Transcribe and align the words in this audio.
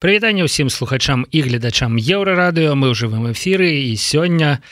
Прывітанне 0.00 0.48
ўсім 0.48 0.72
слухачам 0.72 1.28
і 1.28 1.38
гледачам 1.44 2.00
еўрарадыё. 2.00 2.72
Мы 2.72 2.88
ў 2.88 2.96
жывым 2.96 3.28
эфіры 3.36 3.68
і 3.68 4.00
сёння 4.00 4.64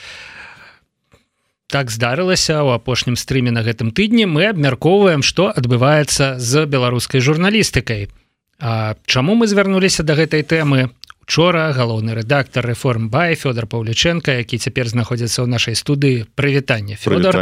так 1.69 1.93
здарылася 1.93 2.65
ў 2.65 2.81
апошнім 2.81 3.13
стрыме 3.13 3.53
на 3.53 3.61
гэтым 3.61 3.93
тыдні. 3.93 4.25
Мы 4.25 4.49
абмяркоўваем 4.49 5.21
што 5.21 5.53
адбываецца 5.53 6.41
з 6.41 6.65
беларускай 6.65 7.21
журналістыкай. 7.21 8.09
А 8.57 8.97
чаму 9.05 9.37
мы 9.37 9.45
звярнуліся 9.45 10.01
да 10.01 10.17
гэтай 10.17 10.49
тэмы? 10.49 10.97
Учора 11.29 11.77
галоўны 11.77 12.17
рэдактор 12.17 12.65
рэформ 12.65 13.13
бай 13.13 13.37
Фёдор 13.37 13.69
Паўліченко 13.69 14.33
які 14.33 14.57
цяпер 14.57 14.89
знаходзіцца 14.89 15.45
ў 15.45 15.47
нашай 15.53 15.77
студыі. 15.77 16.25
Прывітання 16.41 16.97
Фёдор. 16.97 17.37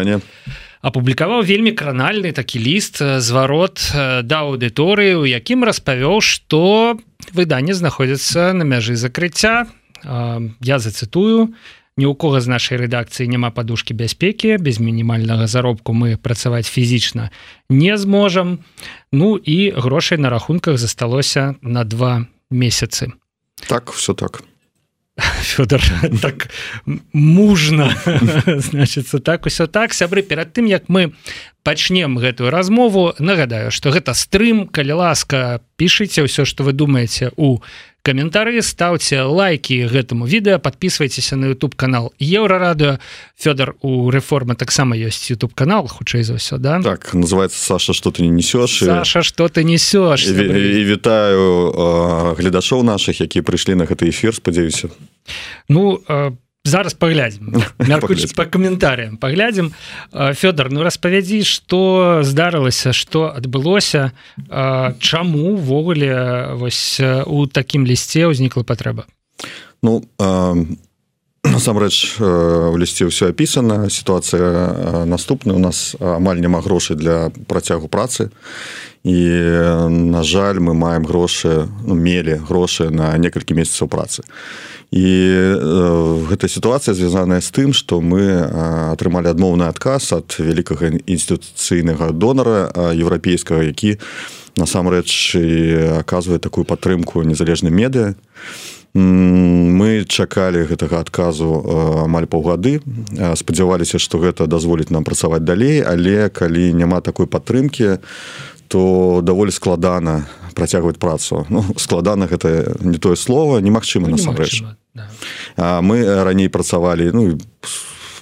Апублікаваў 0.83 1.47
вельмі 1.47 1.71
кранальны 1.71 2.35
такі 2.35 2.59
ліст 2.59 2.99
зварот 2.99 3.79
да 3.95 4.43
аўдыторыі 4.43 5.23
у 5.23 5.25
якім 5.25 5.63
распавёў 5.63 6.19
што 6.19 6.99
выданне 7.33 7.75
знаходзіцца 7.75 8.53
на 8.53 8.63
мяжы 8.63 8.97
закрыцця. 8.97 9.67
Я 10.05 10.79
зацытую. 10.79 11.55
Ні 11.97 12.05
ў 12.05 12.15
кого 12.15 12.45
з 12.45 12.47
нашай 12.53 12.77
рэдакцыі 12.77 13.25
няма 13.25 13.49
падушки 13.51 13.97
бяспекі. 13.97 14.61
Без 14.61 14.79
мінімальнага 14.79 15.47
заробку 15.49 15.97
мы 15.97 16.21
працаваць 16.21 16.69
фізічна 16.69 17.31
не 17.71 17.97
зможам. 17.97 18.61
Ну 19.13 19.37
і 19.37 19.73
грошай 19.73 20.19
на 20.19 20.31
рахунках 20.31 20.77
засталося 20.77 21.57
на 21.63 21.85
два 21.85 22.29
месяцы 22.51 23.17
так 23.69 23.93
все 23.93 24.15
так. 24.15 24.43
Фёдор 25.43 25.83
так 26.21 26.49
мужна 27.13 27.97
значится 28.47 29.19
так 29.19 29.47
усё 29.47 29.67
так. 29.67 29.95
Сябры 29.95 30.23
перад 30.23 30.53
тым 30.53 30.67
як 30.67 30.89
мы 30.89 31.15
пачнем 31.67 32.15
гэтую 32.23 32.55
размову. 32.55 33.19
Нагадаю 33.19 33.75
что 33.75 33.91
гэта 33.91 34.15
стрым. 34.15 34.71
Калі 34.71 35.03
ласка 35.03 35.59
пішыце 35.75 36.23
ўсё 36.23 36.47
что 36.47 36.63
вы 36.63 36.71
думаете 36.71 37.35
у 37.35 37.59
каментары 38.07 38.63
ставце 38.63 39.27
лайки 39.27 39.83
гэтаму 39.83 40.31
відэа 40.31 40.63
подписывайтеся 40.63 41.35
на 41.35 41.51
YouTube 41.51 41.75
канал 41.75 42.15
еўрарадыо 42.23 43.03
Фёдор 43.35 43.75
у 43.83 44.15
рэформы 44.15 44.55
таксама 44.55 44.95
ёсць 44.95 45.27
YouTube 45.27 45.59
канал 45.59 45.91
хутчэй 45.91 46.23
за 46.23 46.39
ўсё 46.39 46.63
да? 46.63 46.79
Так 46.87 47.11
называется 47.19 47.59
Саша 47.59 47.93
что 47.93 48.15
ты 48.15 48.23
не 48.23 48.31
несешь 48.31 48.79
Саша 48.79 49.27
что 49.27 49.51
ты 49.51 49.67
несешь 49.67 50.23
і, 50.23 50.39
і 50.39 50.85
вітаю 50.87 51.75
гледашоў 52.39 52.87
наших 52.87 53.19
які 53.19 53.43
прыйшлі 53.43 53.75
на 53.75 53.91
гэты 53.91 54.15
эфир 54.15 54.39
спадзяюся. 54.39 54.95
Ну 55.67 55.99
по 56.07 56.31
зараз 56.67 56.95
паглядзім. 56.95 57.63
По 58.37 58.45
каментарыям 58.45 59.17
паглядзім. 59.17 59.73
Фёдор 60.13 60.71
ну 60.71 60.83
распавядзі 60.83 61.43
что 61.45 62.21
здарылася 62.23 62.93
что 62.93 63.33
адбылося. 63.33 64.13
Чаму 64.99 65.57
ввогуле 65.57 66.53
вось 66.55 67.01
у 67.01 67.47
такім 67.47 67.87
лісце 67.87 68.27
ўзнікла 68.27 68.67
патрэба? 68.67 69.07
Ну 69.83 70.03
насамрэч 71.53 72.21
у 72.21 72.77
лісце 72.79 73.07
ўсё 73.11 73.31
апісана 73.31 73.91
сітуацыя 73.91 75.07
наступная. 75.07 75.57
У 75.57 75.63
нас 75.63 75.97
амаль 76.01 76.43
няма 76.43 76.61
грошай 76.61 76.97
для 76.97 77.31
працягу 77.47 77.89
працы. 77.89 78.31
І 79.07 79.23
на 79.87 80.23
жаль 80.27 80.59
мы 80.59 80.75
маем 80.75 81.07
грошы 81.07 81.71
ну, 81.87 81.95
мелі 81.95 82.43
грошы 82.43 82.91
на 82.91 83.15
некалькі 83.19 83.55
месяцаў 83.55 83.87
працы. 83.87 84.27
І 84.27 84.77
і 84.91 85.03
э, 85.03 86.27
гэта 86.31 86.49
сітуацыя 86.49 86.95
звязаная 86.95 87.41
з 87.43 87.51
тым 87.51 87.75
што 87.75 87.99
мы 87.99 88.23
атрымалі 88.95 89.27
адмоўны 89.35 89.67
адказ 89.67 90.15
ад 90.15 90.39
вялікага 90.39 91.03
інстытуцыйнага 91.11 92.15
донара 92.15 92.71
еўрапейскага 92.95 93.67
які 93.67 93.99
насамрэч 94.57 95.11
аказвае 96.01 96.39
такую 96.39 96.65
падтрымку 96.65 97.27
незалежным 97.27 97.75
медыа 97.75 98.15
мы 98.97 100.05
чакалі 100.09 100.65
гэтага 100.65 101.05
адказу 101.05 101.61
амаль 102.07 102.27
паўгады. 102.27 102.81
Спадзяваліся 103.37 104.01
што 104.01 104.19
гэта 104.19 104.49
дазволіць 104.49 104.91
нам 104.91 105.05
працаваць 105.05 105.45
далей 105.45 105.85
але 105.85 106.29
калі 106.33 106.73
няма 106.73 107.01
такой 107.01 107.27
падтрымкі 107.27 108.01
то 108.67 109.21
даволі 109.23 109.53
складана 109.55 110.27
працягваць 110.57 110.97
працу. 110.97 111.47
Ну, 111.53 111.63
складана 111.77 112.27
гэта 112.27 112.75
не 112.81 112.99
тое 112.99 113.15
слово 113.17 113.61
немагчыма 113.61 114.09
ну, 114.09 114.17
насамрэч. 114.17 114.65
да. 114.95 115.83
мы 115.83 116.03
раней 116.25 116.49
працавалі 116.49 117.13
ну 117.13 117.39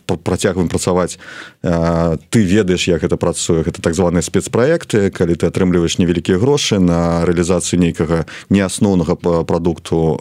працягваем 0.06 0.68
працаваць 0.68 1.18
ты 1.62 2.38
ведаеш 2.44 2.88
як 2.88 3.04
это 3.04 3.16
працуе 3.16 3.62
гэта 3.64 3.82
так 3.82 3.94
званыя 3.94 4.22
спецпраекты 4.22 5.10
калі 5.10 5.34
ты 5.34 5.46
атрымліваеш 5.46 5.98
невялікія 5.98 6.38
грошы 6.38 6.78
на 6.78 7.24
рэалізацыю 7.24 7.80
нейкага 7.80 8.26
неасноўнага 8.50 9.16
прадукту 9.44 10.18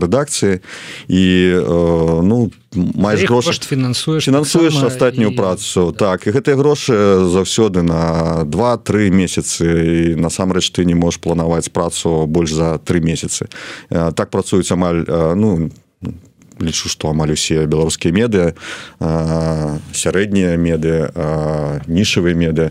рэдакцыі. 0.00 0.60
І 1.08 1.24
ну 2.22 2.50
ты 2.72 2.78
маеш 2.94 3.24
грош 3.24 3.60
фінансуеш 3.60 4.24
фінансуеш 4.24 4.76
астатнюю 4.82 5.30
і... 5.30 5.36
працу. 5.36 5.92
так 5.92 6.26
і 6.26 6.30
гэтыя 6.30 6.56
грошы 6.56 6.94
заўсёды 7.26 7.82
на 7.82 8.44
два-тры 8.44 9.10
месяцы. 9.10 9.64
І 9.64 10.14
насамрэч 10.16 10.70
ты 10.70 10.84
не 10.84 10.94
можаш 10.94 11.20
планаваць 11.20 11.70
працу 11.70 12.26
больш 12.26 12.52
за 12.52 12.78
тры 12.78 13.00
месяцы. 13.00 13.48
Так 13.88 14.30
працуюць 14.30 14.70
амаль 14.72 15.04
ну 15.36 15.70
лічу 16.60 16.88
што 16.88 17.10
амаль 17.10 17.32
усе 17.36 17.66
беларускія 17.66 18.12
меды 18.14 18.54
сярэднія 19.92 20.56
меды 20.56 21.10
нішавыя 21.86 22.34
меды 22.34 22.70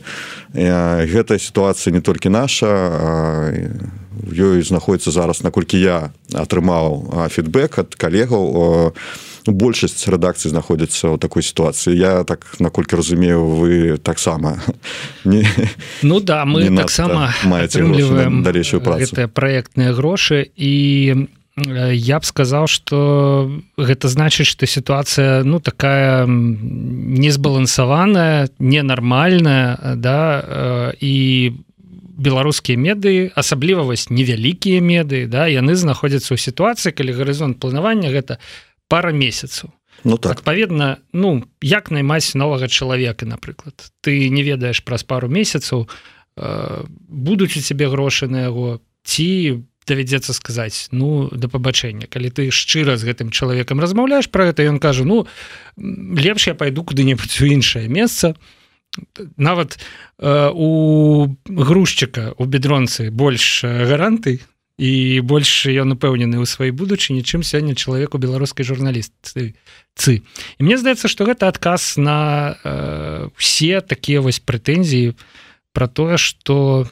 гэтая 0.53 1.40
сітуацыя 1.40 1.94
не 1.94 2.01
толькі 2.01 2.29
наша 2.34 2.72
ёй 4.31 4.62
знаходіцца 4.66 5.12
зараз 5.12 5.44
наколькі 5.44 5.78
я 5.78 6.09
атрымаў 6.34 7.29
фідбэк 7.29 7.85
ад 7.85 7.96
калегаў 7.96 8.44
у 8.44 8.66
большасць 9.51 10.07
рэдакцыі 10.09 10.50
знаходзіцца 10.50 11.13
ў 11.13 11.22
такой 11.22 11.46
сітуацыі. 11.46 11.94
Я 11.94 12.23
так 12.25 12.46
наколькі 12.57 12.97
разумею 12.97 13.46
вы 13.46 13.97
таксама 14.02 14.57
не 15.25 15.46
ну 16.02 16.19
да 16.19 16.46
мы 16.46 16.69
таксама 16.73 17.34
маецеатрымліваем 17.46 18.41
далейшую 18.41 18.81
працу. 18.81 19.13
праектныя 19.29 19.94
грошы 19.94 20.50
і 20.56 21.29
я 21.57 22.19
б 22.19 22.25
сказаў 22.25 22.67
что 22.67 23.49
гэта 23.77 24.07
значыць 24.11 24.47
что 24.47 24.66
сітуацыя 24.67 25.43
ну 25.43 25.59
такая 25.59 26.25
незбалансаваная 26.27 28.49
ненармальная 28.59 29.95
да 29.95 30.93
і 30.99 31.53
беларускія 32.16 32.77
меды 32.77 33.31
асабліва 33.35 33.83
вось 33.88 34.09
невялікія 34.09 34.81
меды 34.81 35.27
да 35.31 35.47
яны 35.47 35.75
знаходзяцца 35.79 36.35
ў 36.35 36.39
сітуацыі 36.39 36.91
калі 36.91 37.16
гарызонт 37.16 37.59
планавання 37.63 38.11
гэта 38.11 38.37
пара 38.91 39.16
месяцаў 39.16 39.72
ну 40.03 40.17
так. 40.17 40.43
Адпаведна 40.43 40.97
ну 41.13 41.43
як 41.63 41.91
наймаць 41.91 42.35
новага 42.35 42.67
чалавека 42.67 43.25
напрыклад. 43.25 43.91
Ты 44.01 44.29
не 44.29 44.43
ведаеш 44.43 44.83
праз 44.83 45.03
пару 45.03 45.27
месяцаў 45.27 45.87
э, 45.87 46.83
будуць 47.07 47.57
у 47.57 47.61
цябе 47.61 47.87
грошы 47.87 48.27
на 48.27 48.41
яго 48.51 48.81
ці 49.03 49.63
давядзецца 49.88 50.34
сказаць 50.34 50.90
ну 50.91 51.29
да 51.31 51.47
пабачэння 51.47 52.07
калі 52.09 52.29
ты 52.29 52.50
шчыра 52.51 52.97
з 52.97 53.06
гэтым 53.06 53.29
чалавекам 53.29 53.79
размаўляеш 53.79 54.29
про 54.29 54.50
гэта 54.51 54.66
ён 54.66 54.79
кажа 54.79 55.06
ну 55.06 55.25
лепш 55.78 56.47
я 56.47 56.56
пайду 56.56 56.84
куды-небудзь 56.84 57.41
у 57.41 57.46
іншае 57.46 57.88
месца 57.88 58.35
нават 59.38 59.78
э, 60.19 60.50
у 60.53 61.35
грузчыка 61.46 62.34
у 62.38 62.46
бедронцы 62.46 63.12
больш 63.12 63.63
гаранты 63.63 64.41
і 64.78 65.22
больш 65.23 65.72
ён 65.72 65.96
упэўнены 65.96 66.44
ў 66.44 66.46
сваёй 66.46 66.75
будучыні 66.75 67.23
чым 67.23 67.47
сёння 67.47 67.75
чалавеку 67.75 68.19
беларускай 68.19 68.67
журналісты 68.67 69.56
цы 69.96 70.19
і 70.19 70.59
мне 70.59 70.75
здаецца 70.75 71.07
што 71.07 71.23
гэта 71.23 71.47
адказ 71.47 71.96
на 71.96 72.57
э, 72.63 73.29
все 73.38 73.79
такія 73.79 74.19
вось 74.19 74.44
прэтэнзіі 74.44 75.16
про 75.72 75.88
тое 75.88 76.17
что 76.17 76.88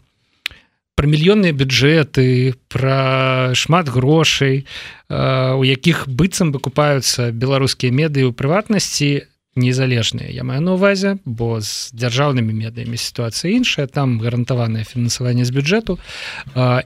про 0.95 1.07
мільённыя 1.09 1.53
бюджэты 1.53 2.53
про 2.69 3.53
шмат 3.55 3.89
грошай 3.89 4.65
у 5.09 5.63
якіх 5.65 6.07
быццам 6.07 6.53
выкупаюцца 6.53 7.33
беларускія 7.33 7.91
медыі 7.91 8.29
ў 8.29 8.33
прыватнасці 8.33 9.27
незалежныя. 9.55 10.29
Я 10.33 10.43
маю 10.43 10.61
на 10.61 10.73
увазе 10.73 11.17
бо 11.25 11.61
з 11.61 11.93
дзяржаўнымі 11.93 12.53
медыямі 12.53 12.97
сітуацыя 12.97 13.53
іншая 13.53 13.85
там 13.87 14.17
гарантаванае 14.21 14.83
фінансаванне 14.83 15.45
з 15.45 15.53
бюджэту 15.53 15.99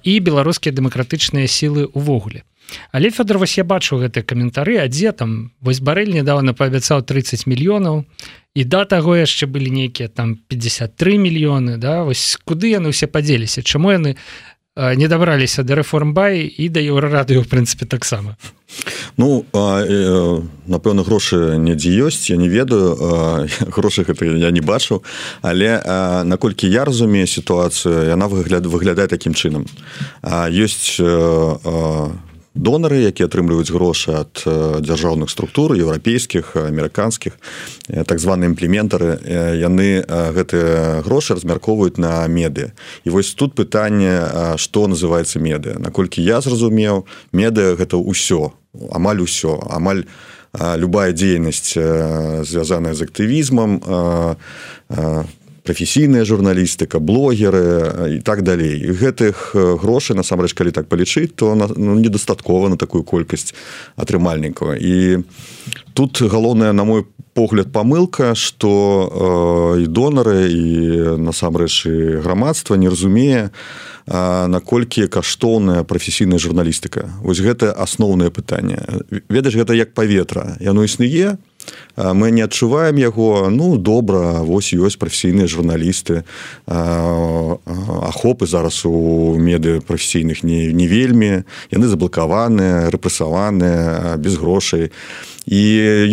і 0.03 0.13
беларускія 0.19 0.75
дэмакратычныя 0.75 1.47
сілы 1.47 1.87
увогуле 1.91 2.43
але 2.91 3.11
Федор 3.11 3.37
вось 3.37 3.57
я 3.57 3.63
бачу 3.63 3.97
гэтыя 3.97 4.23
каментары 4.23 4.77
а 4.77 4.87
дзе 4.87 5.11
там? 5.11 5.51
Вось 5.61 5.79
барэль 5.79 6.13
недавно 6.13 6.53
паабяцаў 6.53 7.01
30 7.01 7.47
мільёнаў 7.47 8.05
і 8.55 8.63
да 8.63 8.85
таго 8.85 9.15
яшчэ 9.15 9.47
былі 9.47 9.71
нейкія 9.71 10.09
там 10.09 10.35
53 10.47 11.17
мільёны 11.17 11.77
да? 11.77 12.03
Вось 12.03 12.37
куды 12.43 12.73
яны 12.73 12.89
ўсе 12.89 13.07
падзеліся? 13.07 13.63
Чаму 13.63 13.91
яны 13.91 14.17
не 14.77 15.07
дабраліся 15.07 15.63
да 15.63 15.75
рэформбай 15.75 16.45
і 16.45 16.69
да 16.69 16.79
еўрарадыё 16.79 17.41
в 17.41 17.49
прынцыпе 17.49 17.85
таксама? 17.89 18.37
Ну 19.17 19.45
э, 19.53 20.41
напэўна 20.67 21.01
грошы 21.01 21.57
недзе 21.57 21.89
ёсць 21.89 22.29
я 22.29 22.37
не 22.37 22.47
ведаю 22.47 22.93
грошы 23.73 24.03
гэта 24.03 24.25
я 24.25 24.51
не 24.51 24.61
бачу 24.61 25.01
але 25.41 25.81
наколькі 26.23 26.69
я 26.69 26.85
разумею 26.85 27.25
сітуацыю 27.25 28.05
яна 28.05 28.27
выгляд 28.27 28.65
выглядае 28.67 29.07
такім 29.07 29.33
чынам. 29.33 29.65
Ёсць 30.21 31.01
донары 32.57 33.01
якія 33.07 33.29
атрымліваюць 33.29 33.71
грошы 33.71 34.13
ад 34.25 34.43
дзяржаўных 34.83 35.29
структур 35.29 35.77
еўрапейскіх 35.77 36.57
амерыканскіх 36.57 37.37
так 37.87 38.19
званыя 38.19 38.49
імплементары 38.51 39.17
яны 39.57 40.03
гэтыя 40.03 41.01
грошы 41.05 41.37
размяркоўваюць 41.37 41.97
на 42.01 42.27
меды. 42.27 42.73
І 43.05 43.09
вось 43.13 43.33
тут 43.33 43.55
пытанне 43.55 44.57
што 44.57 44.87
называется 44.87 45.39
меды 45.39 45.77
наколькі 45.79 46.21
я 46.21 46.41
зразумеў 46.41 47.05
меды 47.31 47.77
гэта 47.77 47.97
ўсё 47.97 48.51
амаль 48.91 49.21
усё. 49.21 49.61
Амаль 49.69 50.05
любая 50.53 51.11
дзейнасць 51.11 51.73
звязаная 51.73 52.93
з 52.93 53.01
актывізмам 53.01 53.81
прафесійная 55.67 56.23
журналістыка 56.23 56.99
блогеры 57.03 58.15
і 58.15 58.19
так 58.23 58.41
далей. 58.47 58.79
Гэтых 58.87 59.51
грошай 59.83 60.15
насамрэч 60.15 60.55
калі 60.55 60.71
так 60.71 60.87
палічыць 60.87 61.35
то 61.35 61.51
ну, 61.59 61.99
недастаткова 61.99 62.71
на 62.71 62.79
такую 62.79 63.03
колькасць 63.03 63.51
атрымальнікаў. 63.99 64.79
І 64.79 65.27
тут 65.91 66.23
галоўная 66.23 66.71
на 66.71 66.87
мой 66.87 67.03
погляд 67.35 67.75
памылка 67.75 68.31
что 68.35 69.75
э, 69.75 69.83
і 69.83 69.85
донары 69.91 70.47
і 70.47 71.19
насамрэч 71.19 71.85
і 71.85 72.23
грамадства 72.23 72.79
не 72.79 72.87
разумее 72.87 73.51
наколькі 74.07 75.07
каштоўная 75.11 75.83
прафесійная 75.83 76.39
журналістыка. 76.39 77.11
Вось 77.19 77.43
гэта 77.43 77.75
асноўнае 77.75 78.31
пытанне. 78.31 78.79
Ведаеш 79.27 79.59
гэта 79.59 79.75
як 79.75 79.91
паветра. 79.91 80.55
Яно 80.63 80.87
існуе 80.87 81.35
мы 81.95 82.31
не 82.31 82.41
адчуваем 82.41 82.97
яго 82.97 83.49
ну 83.49 83.77
добра 83.77 84.43
вось 84.45 84.73
ёсць 84.73 84.97
прафесійныя 84.97 85.47
журналісты. 85.47 86.23
Ахопы 86.67 88.45
зараз 88.47 88.85
у 88.85 89.35
меды 89.37 89.81
прафесійных 89.81 90.43
не, 90.43 90.73
не 90.73 90.87
вельмі. 90.87 91.43
Яны 91.71 91.87
заблакаваныя 91.87 92.89
рэпрэсаваныя 92.93 94.17
без 94.17 94.37
грошай. 94.37 94.91
І 95.45 95.61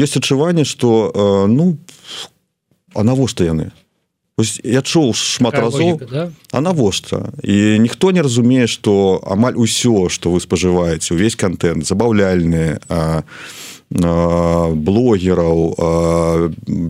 ёсць 0.00 0.16
адчуванне 0.16 0.64
что 0.64 1.12
ну 1.48 1.76
а 2.94 3.02
навошта 3.02 3.44
яны? 3.44 3.72
Ось 4.36 4.58
я 4.66 4.82
чуў 4.82 5.12
шмат 5.14 5.54
разоў 5.54 6.00
да? 6.10 6.30
а 6.50 6.60
навошта? 6.60 7.30
І 7.42 7.78
ніхто 7.78 8.10
не 8.10 8.22
разумее 8.22 8.66
что 8.66 9.22
амаль 9.22 9.54
усё 9.54 10.08
что 10.08 10.32
вы 10.32 10.40
спажываеце 10.40 11.14
увесь 11.14 11.36
контент 11.36 11.86
забаўляльны 11.86 12.80
а 12.88 13.22
блогераў 13.94 15.58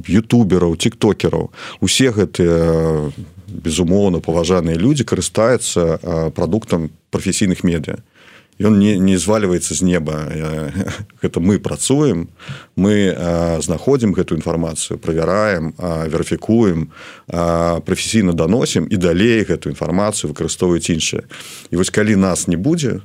ютубераў 0.08 0.76
тиктокераў. 0.76 1.50
Усе 1.80 2.10
гэтыя 2.10 3.12
безумоўна 3.48 4.18
паважаныя 4.24 4.74
людзі 4.74 5.04
карыстаюцца 5.04 6.32
прадуктам 6.34 6.90
прафесійных 7.10 7.62
медыа 7.62 8.00
ён 8.58 8.78
не, 8.78 8.98
не 8.98 9.16
звальваецца 9.18 9.74
з 9.74 9.82
неба. 9.82 10.30
Гэта 11.22 11.40
мы 11.44 11.58
працуем 11.58 12.28
мы 12.76 13.14
знаходзім 13.62 14.14
гэту 14.14 14.34
інфармацыю 14.34 14.98
правяраем 14.98 15.74
верыфікуем 15.78 16.90
прафесійна 17.26 18.32
даносім 18.32 18.86
і 18.90 18.96
далей 18.96 19.44
гэту 19.44 19.70
інфармацыю 19.70 20.30
выкарыстоўваюць 20.34 20.90
іншыя 20.90 21.22
і 21.70 21.76
вось 21.76 21.90
калі 21.90 22.16
нас 22.16 22.46
не 22.48 22.56
будзе 22.56 23.00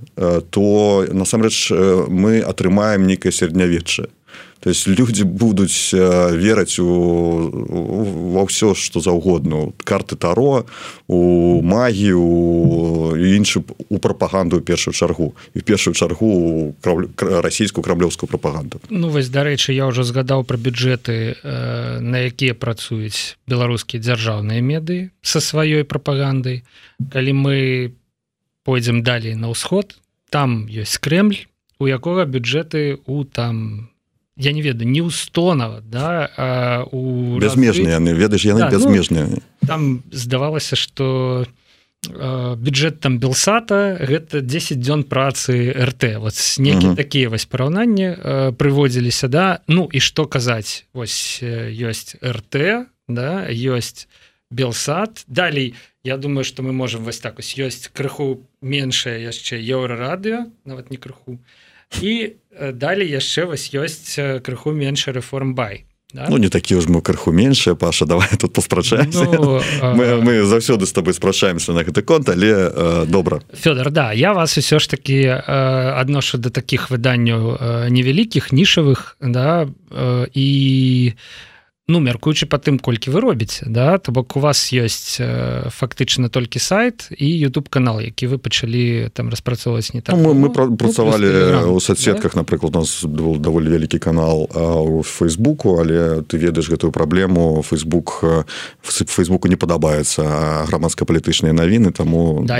то 0.49 1.05
насамрэч 1.11 1.71
мы 2.09 2.41
атрымаем 2.41 3.05
нейкае 3.05 3.31
сярэднявечча 3.31 4.09
то 4.59 4.69
есть 4.69 4.87
люди 4.87 5.23
будуць 5.23 5.93
вераць 5.93 6.79
у 6.79 6.89
во 8.33 8.43
ўсё 8.43 8.75
что 8.75 8.99
заўгодна 8.99 9.71
карты 9.83 10.15
таро 10.15 10.65
у 11.07 11.61
магію 11.61 13.15
іншы 13.15 13.63
у 13.89 13.97
прапаганду 13.97 14.61
першую 14.61 14.93
чаргу 14.93 15.35
і 15.55 15.61
першую 15.61 15.93
чаргу 15.93 16.75
расійскую 17.19 17.83
крамлёўскую 17.83 18.27
прапаганду 18.27 18.81
Ну 18.89 19.09
вось 19.09 19.29
дарэчы 19.29 19.71
я 19.73 19.87
ўжо 19.87 20.03
згадаў 20.03 20.43
про 20.43 20.57
бюджэты 20.57 21.39
на 22.03 22.27
якія 22.27 22.53
працуюць 22.53 23.39
беларускія 23.47 24.03
дзяржаўныя 24.03 24.59
меды 24.61 25.11
со 25.21 25.39
сваёй 25.39 25.83
прапагандай 25.83 26.63
калі 27.11 27.31
мы 27.33 27.55
пойдзем 28.63 29.03
далей 29.03 29.35
на 29.35 29.49
ўсход 29.55 29.95
там 30.29 30.67
ёсць 30.67 30.99
крemль 30.99 31.47
у 31.79 31.87
якога 31.87 32.25
бюджэты 32.25 32.99
у 33.07 33.23
там 33.23 33.87
я 34.39 34.51
не 34.51 34.61
ведаю 34.61 34.89
не 34.89 35.01
устонова 35.01 35.81
да 35.81 36.87
у 36.91 37.37
безмежныя 37.37 37.99
яны 37.99 38.15
ведаеш 38.15 38.45
яны 38.47 38.61
да, 38.61 38.69
безмежныя 38.71 39.27
ну, 39.27 39.41
там 39.67 40.03
здавалася 40.11 40.75
что 40.75 41.45
бюджет 42.07 43.01
там 43.01 43.19
белсата 43.19 43.99
гэта 43.99 44.39
10 44.39 44.79
дзён 44.79 45.03
працы 45.03 45.75
рт 45.75 46.15
вот 46.17 46.33
некі 46.57 46.95
такія 46.95 47.29
вось 47.29 47.45
параўнанні 47.45 48.55
прыводзіліся 48.55 49.27
да. 49.27 49.59
Ну 49.67 49.89
і 49.91 49.99
что 49.99 50.25
казаць 50.25 50.87
вось 50.93 51.43
ёсць 51.43 52.15
рт 52.23 52.87
да 53.11 53.29
ёсць 53.51 54.07
белсад 54.49 55.23
далей 55.27 55.75
я 56.03 56.15
думаю 56.15 56.45
что 56.45 56.63
мы 56.63 56.71
можем 56.71 57.03
вось 57.03 57.19
так 57.19 57.39
ось 57.39 57.59
ёсць 57.59 57.91
крыху 57.91 58.47
меншая 58.61 59.19
яшчэ 59.19 59.59
еўра 59.59 59.99
радыо 59.99 60.47
нават 60.63 60.91
не 60.91 60.97
крыху 60.97 61.35
і 62.01 62.35
далей 62.59 63.09
яшчэ 63.09 63.45
вось 63.45 63.71
ёсць 63.73 64.19
крыху 64.43 64.71
меншы 64.71 65.11
рэформ 65.11 65.55
бай 65.55 65.89
Да? 66.13 66.25
Ну 66.29 66.37
не 66.37 66.49
такі 66.49 66.81
ж 66.81 66.89
мы 66.89 67.01
крыху 67.01 67.31
меншая 67.31 67.75
паша 67.75 68.05
давай 68.09 68.27
тут 68.37 68.53
паспрачаемся 68.53 69.25
ну, 69.29 69.61
мы, 69.93 70.21
мы 70.21 70.41
заўсёды 70.43 70.85
з 70.85 70.91
тобой 70.91 71.13
спрачаемся 71.13 71.71
на 71.73 71.83
гэты 71.83 72.01
конт 72.01 72.29
але 72.29 72.49
э, 72.49 73.05
добра 73.05 73.41
Фёдор 73.53 73.91
да 73.91 74.11
я 74.11 74.33
вас 74.33 74.57
усё 74.57 74.79
ж 74.79 74.89
таки 74.89 75.21
э, 75.21 75.37
адношу 75.37 76.37
да 76.37 76.49
таких 76.49 76.89
выданняў 76.89 77.53
э, 77.53 77.89
невялікіх 77.89 78.51
нішавых 78.51 79.17
да 79.21 79.69
э, 79.91 80.27
і 80.33 81.13
ну 81.89 81.99
мяркуючы 81.99 82.45
по 82.45 82.61
тым 82.61 82.77
колькі 82.77 83.09
вы 83.09 83.19
робіце 83.19 83.65
да 83.65 83.97
то 83.97 84.11
бок 84.13 84.37
у 84.37 84.39
вас 84.39 84.69
ёсць 84.69 85.17
э, 85.17 85.69
фактычна 85.73 86.29
толькі 86.29 86.61
сайт 86.61 87.09
і 87.17 87.25
YouTube 87.25 87.69
канал 87.69 87.99
які 87.99 88.27
вы 88.29 88.37
пачалі 88.37 89.09
там 89.13 89.29
распрацоўваць 89.29 89.93
не 89.93 90.01
там 90.01 90.21
ну, 90.21 90.33
мы, 90.33 90.47
мы 90.47 90.53
ну, 90.53 90.77
працавалі 90.77 91.65
ну, 91.65 91.73
у 91.75 91.79
соцсетках 91.81 92.33
да? 92.37 92.45
напрыклад 92.45 92.75
у 92.75 92.79
нас 92.79 93.03
был 93.03 93.41
даволі 93.41 93.69
вялікі 93.69 93.99
канал 93.99 94.45
у 94.53 95.01
фейсбуку 95.03 95.81
але 95.81 96.21
ты 96.21 96.37
ведаеш 96.37 96.69
гэтую 96.69 96.91
праблему. 96.91 97.65
Facebook 97.65 98.45
фейсбуку 98.83 99.47
не 99.47 99.57
падабаецца 99.57 100.23
грамадска-палітычныя 100.69 101.53
навіны 101.53 101.91
таму 101.91 102.45
да, 102.45 102.59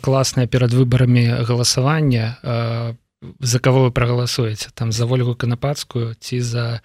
класная 0.00 0.46
перад 0.46 0.72
выбарамі 0.72 1.44
галасавання 1.44 2.38
за 3.40 3.58
кого 3.58 3.84
вы 3.84 3.90
прагаласуеце? 3.90 4.70
Там 4.74 4.92
за 4.92 5.04
ольгу 5.04 5.34
канападскую 5.34 6.14
ці 6.20 6.40
за 6.40 6.80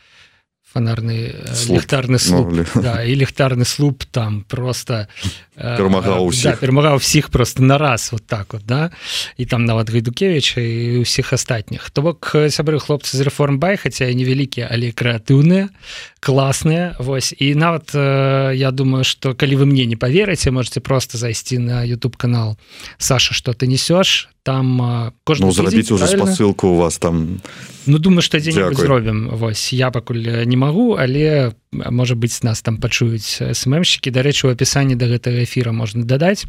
фонарны 0.75 1.31
ліхтарны 1.71 2.19
слуп. 2.19 2.51
ну, 2.51 2.81
да, 2.83 3.03
і 3.03 3.15
ліхтарны 3.15 3.63
слуп 3.63 4.03
там 4.11 4.43
просто 4.43 5.07
перамагаў 5.55 6.27
да, 6.43 6.59
перамагаў 6.59 6.99
всіх 6.99 7.31
просто 7.31 7.63
на 7.63 7.77
раз 7.77 8.11
вот 8.11 8.27
так 8.27 8.53
вот 8.53 8.65
да. 8.67 8.91
І 9.37 9.45
там 9.45 9.63
нават 9.65 9.89
гайдукевича 9.89 10.59
і 10.61 10.99
усіх 10.99 11.31
астатніх 11.33 11.89
то 11.89 12.01
бок 12.01 12.35
сябры 12.51 12.79
хлопцы 12.79 13.15
з 13.15 13.23
рэформ 13.23 13.55
бай 13.55 13.79
хаця 13.79 14.11
невялікія 14.11 14.67
але 14.67 14.91
крэатыўныя 14.91 15.71
класныя 16.19 16.95
Вось. 16.99 17.33
І 17.39 17.55
нават 17.55 17.95
я 17.95 18.71
думаю 18.71 19.03
что 19.03 19.33
калі 19.33 19.55
вы 19.55 19.65
мне 19.65 19.85
не 19.85 19.95
поверыце 19.95 20.51
можете 20.51 20.79
просто 20.83 21.17
зайсці 21.17 21.57
на 21.57 21.87
YouTube 21.87 22.17
канал 22.17 22.59
Саша 22.97 23.33
что 23.33 23.53
ты 23.53 23.67
несешь 23.67 24.34
там 24.45 25.11
кожну 25.23 25.47
ну, 25.47 25.51
зрабіць 25.51 25.89
уже 25.91 26.05
спасылку 26.05 26.67
у 26.67 26.75
вас 26.77 26.97
там. 26.97 27.41
Ну 27.85 27.97
думаю 27.97 28.21
что 28.21 28.39
дзе-нибудь 28.39 28.77
зробім. 28.77 29.29
Вось 29.33 29.73
я 29.73 29.89
пакуль 29.89 30.45
не 30.45 30.55
магу 30.55 30.93
але 30.93 31.53
можа 31.71 32.15
быть 32.15 32.43
нас 32.43 32.61
там 32.61 32.77
пачуюць 32.77 33.41
сммщики 33.57 34.13
дарэчы 34.13 34.47
у 34.47 34.53
опісанні 34.53 34.95
до 34.95 35.09
гэтага 35.09 35.41
эфира 35.41 35.73
можна 35.73 36.05
дадаць. 36.05 36.45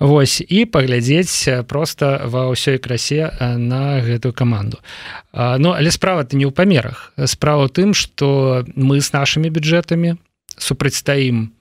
Вось 0.00 0.42
і 0.42 0.66
паглядзець 0.66 1.64
просто 1.70 2.26
ва 2.26 2.50
ўсёй 2.50 2.82
красе 2.82 3.30
на 3.40 4.02
гэтую 4.02 4.34
каманду. 4.34 4.82
Ну 5.32 5.70
але 5.70 5.94
справа 5.94 6.26
ты 6.26 6.34
не 6.34 6.46
ў 6.46 6.50
памерах. 6.50 7.14
Справа 7.30 7.70
тым 7.70 7.94
что 7.94 8.66
мы 8.74 8.98
с 8.98 9.14
нашими 9.14 9.48
бюджэтамі 9.54 10.18
супрацьстаім 10.58 11.55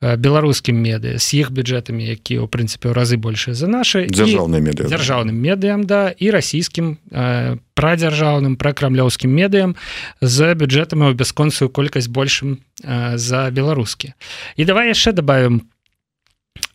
беларускім 0.00 0.80
меды 0.80 1.18
з 1.20 1.44
іх 1.44 1.52
бюджэтамі 1.52 2.00
які 2.00 2.40
ў 2.40 2.48
прынцыпе 2.48 2.88
ў 2.88 2.96
разы 2.96 3.20
больше 3.20 3.52
за 3.52 3.68
наши 3.68 4.08
дзяржаўныя 4.08 4.64
меды 4.64 4.88
дзяржаўным 4.88 5.36
медыям 5.36 5.84
да 5.84 6.08
і 6.08 6.32
расійскім 6.32 6.96
э, 7.12 7.60
прадзяржаўным 7.76 8.56
пра 8.56 8.72
крамлёўскім 8.72 9.28
медыям 9.28 9.76
з 10.24 10.56
бюджэтамі 10.56 11.12
ў 11.12 11.20
бясконцую 11.20 11.68
колькасць 11.68 12.08
большым 12.08 12.64
э, 12.80 13.20
за 13.20 13.52
беларускі 13.52 14.16
і 14.56 14.62
давай 14.64 14.88
яшчэ 14.96 15.12
добавим 15.12 15.68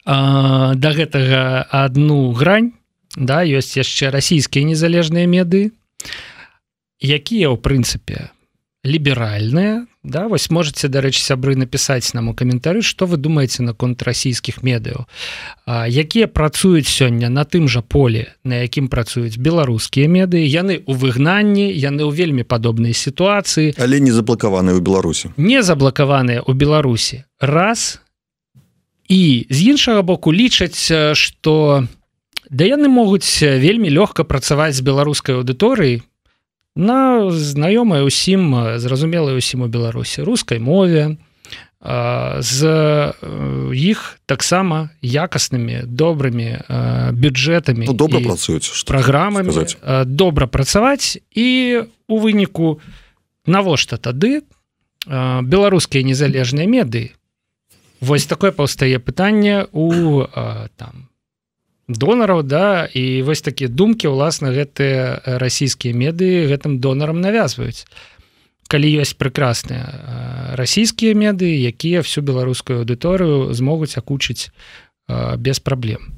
э, 0.06 0.78
да 0.78 0.90
гэтага 0.94 1.66
одну 1.66 2.30
грань 2.30 2.78
да 3.18 3.42
ёсць 3.42 3.74
яшчэ 3.74 4.14
расійскія 4.14 4.70
незалежныя 4.70 5.26
меды 5.26 5.74
якія 7.02 7.50
ў 7.50 7.58
прынцыпе 7.58 8.35
ліберальныя 8.86 9.88
да? 10.06 10.28
Вось 10.30 10.50
можете 10.54 10.88
дарэчы 10.88 11.20
сябры 11.20 11.58
напісаць 11.58 12.14
нам 12.14 12.30
у 12.30 12.34
каментары 12.38 12.82
что 12.86 13.06
вы 13.06 13.18
думаете 13.18 13.64
наконт 13.64 14.06
расійскіх 14.06 14.62
медыяў 14.62 15.10
якія 15.66 16.28
працуюць 16.28 16.88
сёння 16.88 17.30
на 17.30 17.44
тым 17.44 17.68
жа 17.68 17.82
поле 17.82 18.38
на 18.46 18.62
якім 18.62 18.88
працуюць 18.88 19.38
беларускія 19.38 20.08
медыі? 20.08 20.46
Яны 20.46 20.86
у 20.86 20.94
выгнанні 20.94 21.74
яны 21.74 22.06
ў 22.06 22.12
вельмі 22.14 22.44
падобнай 22.46 22.94
сітуацыі. 22.94 23.74
Але 23.82 24.00
не 24.00 24.14
заблакаваныя 24.14 24.78
ў 24.78 24.82
беларусі. 24.82 25.34
Не 25.38 25.66
заблакаваныя 25.66 26.46
ў 26.46 26.54
беларусі. 26.54 27.26
Раз. 27.42 28.00
І 29.10 29.46
з 29.50 29.60
іншага 29.74 30.02
боку 30.02 30.34
лічаць 30.34 30.94
что 31.18 31.88
да 32.50 32.64
яны 32.66 32.88
могуць 32.88 33.42
вельмі 33.42 33.90
лёгка 33.90 34.24
працаваць 34.24 34.78
з 34.78 34.86
беларускай 34.86 35.36
аўдыторыі 35.42 36.06
на 36.76 37.32
знаёмая 37.32 38.04
усім 38.04 38.78
зразумелая 38.78 39.36
усім 39.36 39.64
у 39.64 39.68
беларусі 39.68 40.24
рускай 40.24 40.60
мове 40.60 41.16
з 42.40 42.60
іх 43.74 44.20
таксама 44.26 44.90
якаснымі 45.02 45.86
добрымі 45.86 46.66
бюджэтамі 47.14 47.86
ну, 47.86 47.94
добра 47.94 48.20
працуюць 48.20 48.84
праграмамі 48.90 49.54
добра 50.06 50.48
працаваць. 50.48 51.22
І 51.32 51.86
у 52.10 52.18
выніку 52.18 52.82
навошта 53.46 54.02
тады 54.02 54.42
беларускія 55.06 56.02
незалежныя 56.02 56.66
медыі? 56.66 57.14
Вось 58.02 58.26
такое 58.26 58.50
паўстае 58.52 58.98
пытанне 58.98 59.70
у 59.72 60.26
там 60.76 61.08
донараў 61.88 62.44
да 62.44 62.86
і 62.86 63.22
вось 63.22 63.42
такія 63.46 63.70
думкі 63.70 64.10
ўласна 64.10 64.52
гэтыя 64.52 65.38
расійскія 65.42 65.94
медыі 65.94 66.50
гэтым 66.50 66.80
донарам 66.82 67.22
навязваюць. 67.22 67.86
Калі 68.66 68.90
ёсць 68.98 69.14
прекрасныя 69.14 70.56
расійскія 70.58 71.14
медыі 71.14 71.62
якія 71.70 72.02
всю 72.02 72.26
беларускую 72.26 72.82
аўдыторыю 72.82 73.54
змогуць 73.54 73.98
акучыць 73.98 74.50
без 75.38 75.60
праблем. 75.60 76.18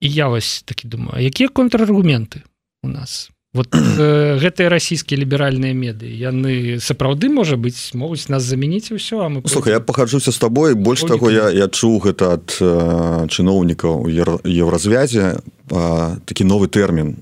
І 0.00 0.08
я 0.08 0.28
вось 0.28 0.62
такі 0.64 0.88
думаю 0.88 1.20
якія 1.20 1.48
контраргументы 1.52 2.42
у 2.82 2.88
нас 2.88 3.30
вот 3.58 3.74
э, 3.74 4.38
гэтыя 4.42 4.70
расійскія 4.70 5.18
ліберальныя 5.18 5.74
меды 5.74 6.06
яны 6.06 6.78
сапраўды 6.78 7.28
можа 7.28 7.58
быць 7.58 7.90
могуць 7.98 8.30
нас 8.30 8.46
замяніць 8.46 8.94
усё 8.94 9.26
а 9.26 9.28
мы 9.28 9.42
Слухай, 9.44 9.74
я 9.74 9.80
пахаджуся 9.80 10.30
з 10.30 10.38
табой 10.38 10.74
больш 10.78 11.02
таго 11.02 11.30
я, 11.30 11.50
я 11.50 11.66
чуў 11.66 11.98
гэта 12.06 12.38
ад 12.38 12.54
э, 12.62 13.26
чыноўнікаў 13.26 14.06
еўразвязе 14.46 15.42
такі 15.68 16.44
новы 16.48 16.70
тэрмін 16.70 17.18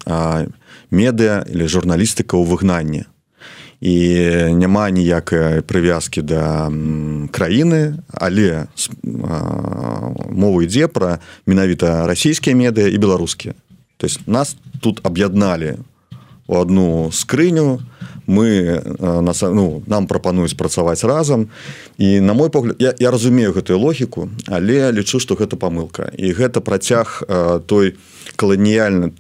медыа 0.93 1.43
или 1.49 1.66
журналістыка 1.66 2.37
ў 2.37 2.45
выгнанні 2.45 3.09
і 3.81 3.97
няма 4.57 4.88
ніякай 4.93 5.64
прывязкі 5.64 6.21
да 6.21 6.69
краіны 7.33 7.97
але 8.12 8.69
мову 9.02 10.62
ідзе 10.62 10.87
пра 10.93 11.19
менавіта 11.49 12.07
расійскія 12.07 12.52
медыа 12.52 12.93
і 12.93 12.97
беларускія 13.00 13.57
то 13.97 14.05
есть 14.05 14.28
нас 14.28 14.57
тут 14.85 15.00
аб'ядналі 15.00 15.81
у 15.81 15.96
у 16.47 16.57
одну 16.57 17.11
скрыню. 17.12 17.81
Мы 18.26 18.83
на 18.99 19.33
ну, 19.43 19.83
нам 19.87 20.07
прапануюць 20.07 20.59
працаваць 20.59 21.05
разам. 21.05 21.49
І 21.99 22.21
на 22.21 22.35
мой 22.35 22.50
погляд 22.50 22.76
я, 22.79 22.95
я 22.99 23.11
разумею 23.11 23.53
гэтую 23.53 23.79
логіку 23.79 24.29
але 24.47 24.93
лічу 24.93 25.21
что 25.21 25.35
гэта 25.35 25.57
памылка. 25.57 26.11
І 26.19 26.33
гэта 26.33 26.61
працяг 26.61 27.23
той 27.67 27.95
каланіяльны 28.35 29.12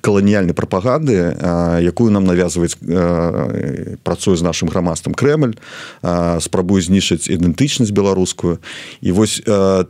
каланіяльнай 0.00 0.54
прапаганды 0.54 1.36
якую 1.84 2.10
нам 2.10 2.24
навязваюць 2.24 2.76
працуе 4.02 4.36
з 4.36 4.42
нашим 4.42 4.68
грамадствам 4.68 5.14
Крemль 5.14 5.54
спрабуе 6.40 6.80
знішыць 6.80 7.28
ідэнтычнасць 7.28 7.92
беларускую. 7.92 8.58
І 9.00 9.12
вось 9.12 9.42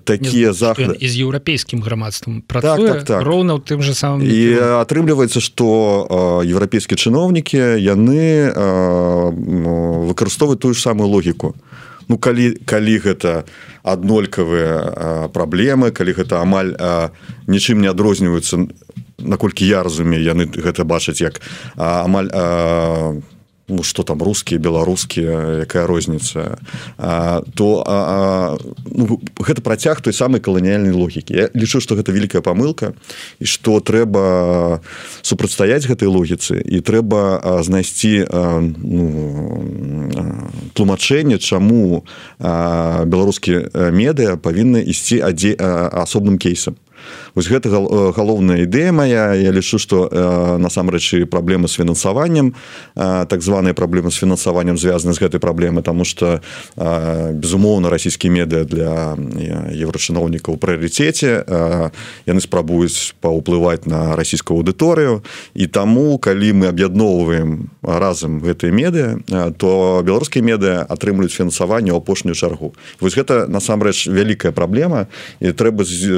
такія 0.05 0.53
захады 0.53 0.99
з 0.99 1.15
еўрапейскім 1.23 1.83
грамадствам 1.83 2.43
так, 2.47 2.63
так, 2.63 3.05
так. 3.05 3.23
роўна 3.23 3.55
ў 3.55 3.63
тым 3.63 3.81
же 3.83 3.95
самым 3.95 4.27
і 4.27 4.41
атрымліваецца 4.83 5.41
что 5.41 6.43
еўрапейскія 6.43 6.99
чыноўнікі 6.99 7.79
яны 7.79 8.51
выкарыстоўваюць 10.11 10.61
тую 10.61 10.75
ж 10.75 10.81
самую 10.81 11.09
логіку 11.09 11.55
ну 12.09 12.19
калі 12.19 12.55
калі 12.65 12.99
гэта 12.99 13.45
аднолькавыя 13.83 15.29
праблемы 15.35 15.91
калі 15.91 16.13
гэта 16.13 16.41
амаль 16.41 16.75
нічым 17.47 17.81
не 17.81 17.89
адрозніваюцца 17.93 18.67
наколькі 19.19 19.67
я 19.67 19.83
разумею 19.83 20.23
яны 20.23 20.49
гэта 20.49 20.85
бачаць 20.85 21.21
як 21.21 21.41
амаль 21.77 22.29
ну 23.69 23.83
что 23.83 24.03
там 24.03 24.23
русские 24.23 24.59
беларускія 24.59 25.65
якая 25.65 25.87
розніца 25.87 26.59
то 27.55 27.85
а, 27.87 28.57
ну, 28.85 29.21
гэта 29.41 29.61
працяг 29.63 30.01
той 30.01 30.13
самай 30.13 30.41
каланіяльнай 30.41 30.93
логікі. 30.93 31.35
Я 31.35 31.49
лічу 31.55 31.81
что 31.81 31.97
гэта 31.97 32.13
вялікая 32.13 32.43
памылка 32.43 32.93
і 33.41 33.47
что 33.47 33.81
трэба 33.81 34.81
супрацьстаяць 35.23 35.89
гэтай 35.89 36.09
логіцы 36.09 36.61
і 36.61 36.81
трэба 36.81 37.41
знайсці 37.65 38.29
ну, 38.29 39.05
тлумачэнне 40.75 41.39
чаму 41.39 42.05
беларускія 42.39 43.91
медыа 43.91 44.37
павінны 44.37 44.85
ісці 44.85 45.25
адзе 45.25 45.57
асобным 45.57 46.37
кейсам 46.37 46.77
вось 47.35 47.51
гэта 47.51 47.69
галоўная 48.15 48.63
ідэя 48.63 48.93
моя 48.93 49.35
я 49.35 49.51
лічу 49.51 49.79
что 49.79 50.09
э, 50.11 50.57
насамрэчы 50.59 51.27
праблемы 51.27 51.69
з 51.69 51.83
фінансаваннем 51.83 52.55
э, 52.97 53.27
так 53.29 53.43
званые 53.43 53.75
праблемы 53.75 54.11
з 54.11 54.23
фінансаваннем 54.23 54.79
звязаны 54.79 55.15
з 55.15 55.19
гэтай 55.19 55.41
праблемы 55.41 55.83
тому 55.83 56.05
что 56.05 56.41
э, 56.77 57.33
безумоўна 57.33 57.91
расійскі 57.91 58.31
медыа 58.31 58.65
для 58.65 59.19
еўрачыноўнікаў 59.75 60.57
прыярытэце 60.57 61.45
яны 62.27 62.41
спрабуюць 62.41 63.15
паўплываць 63.21 63.87
на 63.87 64.17
расійскую 64.17 64.63
аўдыторыю. 64.63 65.23
І 65.55 65.67
таму 65.67 66.19
калі 66.19 66.53
мы 66.53 66.67
аб'ядноўваем 66.71 67.71
разам 67.83 68.41
гэтыя 68.41 68.71
медыа 68.71 69.51
то 69.59 70.03
беларускія 70.05 70.45
медыа 70.45 70.87
атрымліваюць 70.87 71.35
фінансаванне 71.35 71.91
ў 71.91 71.99
апошнюю 71.99 72.35
чаргу. 72.35 72.75
Вось 73.01 73.17
гэта 73.19 73.47
насамрэч 73.51 74.07
вялікая 74.07 74.53
праблема 74.53 75.07
і 75.41 75.53
трэба 75.53 75.85
з 75.85 76.15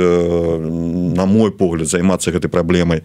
на 1.14 1.26
мой 1.26 1.50
погляд 1.50 1.88
займацца 1.88 2.32
гэтай 2.34 2.50
праблемай 2.50 3.02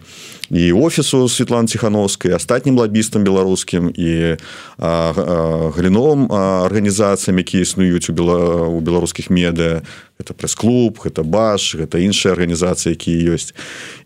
і 0.50 0.72
офісу 0.72 1.28
Светлан 1.28 1.68
ціхановскай 1.68 2.34
астатнім 2.34 2.78
лабістам 2.78 3.24
беларускім 3.24 3.92
і 3.94 4.36
галіновым 4.78 6.32
арганізацыям 6.32 7.38
які 7.38 7.62
існуюць 7.62 8.10
у 8.10 8.12
бела 8.12 8.66
у 8.66 8.80
беларускіх 8.80 9.30
медыа 9.30 9.82
это 10.18 10.34
прэс-клуб 10.34 10.98
гэта 11.02 11.22
баш 11.22 11.74
гэта 11.78 12.02
іншыя 12.02 12.34
арганізацыі 12.34 12.98
якія 12.98 13.38
ёсць 13.38 13.54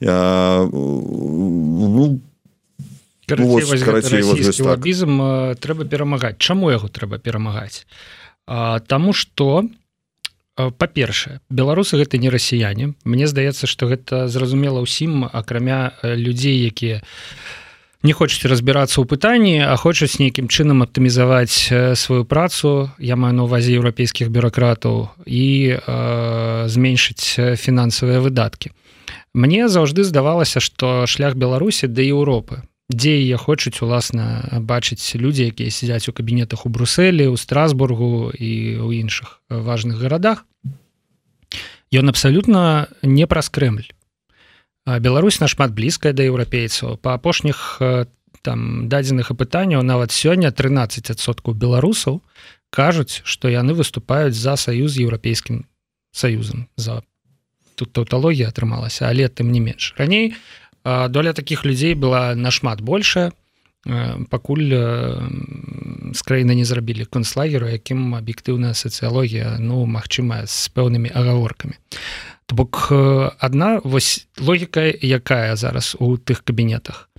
ну, 0.00 0.70
лабізм 4.62 5.10
трэба 5.58 5.84
перамагаць 5.90 6.38
чаму 6.38 6.70
яго 6.70 6.88
трэба 6.88 7.18
перамагаць? 7.18 7.86
Таму 8.86 9.12
что 9.12 9.66
па-першае 10.56 11.40
беларусы 11.50 12.00
гэта 12.00 12.18
не 12.18 12.32
расіяне. 12.32 12.94
Мне 13.04 13.26
здаецца 13.26 13.66
что 13.68 13.86
гэта 13.86 14.28
зразумела 14.28 14.80
ўсім 14.80 15.28
акрамя 15.28 15.92
людзей 16.02 16.64
якія 16.66 17.04
не 18.02 18.12
хочуць 18.12 18.46
разбірацца 18.48 19.02
ў 19.02 19.04
пытанні 19.04 19.56
а 19.66 19.76
хочуць 19.76 20.18
нейкім 20.22 20.48
чынам 20.48 20.82
аптымізаваць 20.86 21.72
сваю 21.98 22.24
працу 22.24 22.90
я 22.98 23.16
маю 23.16 23.34
на 23.34 23.44
увазе 23.44 23.76
еўрапейскіх 23.76 24.30
бюракратаў 24.30 25.10
і 25.26 25.46
э, 25.74 26.68
зменшыць 26.68 27.56
фінансавыя 27.60 28.20
выдаткі. 28.20 28.72
Мне 29.34 29.68
заўжды 29.68 30.04
здавалася 30.04 30.60
что 30.60 31.04
шлях 31.06 31.36
беларусі 31.36 31.86
да 31.92 32.00
Еўропы 32.00 32.64
дзе 32.90 33.18
я 33.22 33.36
хочуць 33.36 33.82
уласна 33.82 34.60
бачыць 34.62 35.16
людзі 35.16 35.50
якія 35.50 35.70
сядзяць 35.70 36.08
у 36.08 36.14
кабінетах 36.14 36.66
у 36.66 36.68
брусселі 36.68 37.26
у 37.26 37.36
страсбургу 37.36 38.30
і 38.30 38.78
ў 38.82 38.90
іншых 39.02 39.42
важных 39.50 39.98
гарадах. 39.98 40.46
Ён 41.90 42.08
абсалютна 42.10 42.88
не 43.02 43.26
праз 43.26 43.48
крemль 43.48 43.90
Беларусь 44.86 45.40
нашмат 45.40 45.74
блізкая 45.74 46.12
да 46.14 46.22
еўрапейцаў. 46.22 46.94
Па 47.02 47.18
апошніх 47.18 47.82
там 48.46 48.86
дадзеных 48.86 49.34
апытанняў 49.34 49.82
нават 49.82 50.14
сёння 50.14 50.54
13соткаў 50.54 51.58
беларусаў 51.58 52.22
кажуць 52.70 53.22
што 53.26 53.50
яны 53.50 53.74
выступаюць 53.74 54.38
за 54.38 54.54
саюз 54.54 54.94
еўрапейскім 54.94 55.66
саюзам 56.14 56.70
за 56.76 57.02
тут 57.74 57.92
тауталогія 57.92 58.54
атрымалася 58.54 59.10
але 59.10 59.26
тым 59.26 59.50
не 59.50 59.58
менш. 59.58 59.94
Раней 59.98 60.30
у 60.30 60.34
доля 60.86 61.32
таких 61.32 61.64
людзей 61.64 61.94
была 61.94 62.34
нашмат 62.34 62.80
большая 62.80 63.32
пакуль 64.30 64.70
з 66.14 66.20
краіны 66.26 66.54
не 66.58 66.64
зрабілі 66.66 67.06
концлагеру 67.06 67.70
якім 67.70 68.14
аб'ектыўная 68.18 68.74
сацыялогія 68.74 69.58
ну 69.58 69.86
магчымая 69.86 70.46
з 70.46 70.70
пэўнымі 70.74 71.10
агаворкамі. 71.14 71.74
То 72.46 72.54
бок 72.54 72.90
одна 72.90 73.80
вось 73.84 74.26
логіка 74.38 74.86
якая 74.90 75.54
зараз 75.54 75.94
у 75.98 76.18
тых 76.18 76.42
кабінетах. 76.42 77.10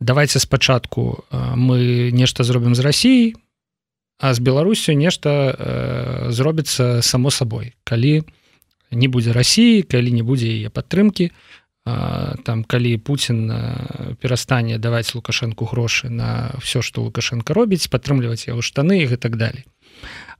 Давайте 0.00 0.38
спачатку 0.38 1.24
мы 1.30 2.10
нешта 2.10 2.44
зробім 2.44 2.74
з 2.74 2.80
Росіі 2.80 3.34
а 4.20 4.34
з 4.34 4.38
беларусю 4.38 4.92
нешта 4.92 5.56
э, 5.56 6.30
зробіцца 6.30 7.02
само 7.02 7.30
сабой. 7.30 7.72
Калі 7.84 8.22
не 8.90 9.08
будзе 9.08 9.32
россии 9.32 9.82
калі 9.82 10.12
не 10.12 10.22
будзе 10.22 10.50
яе 10.50 10.68
падтрымки 10.68 11.30
там 11.84 12.64
калі 12.64 12.96
Путін 12.98 13.52
перастане 14.20 14.78
даваць 14.78 15.14
лукашэнку 15.14 15.64
грошы 15.64 16.10
на 16.10 16.52
все 16.60 16.82
что 16.82 17.02
лукашенко 17.02 17.54
робіць 17.54 17.88
падтрымліваць 17.88 18.48
яго 18.48 18.60
штаны 18.60 19.02
і 19.02 19.16
так 19.16 19.36
далее. 19.36 19.64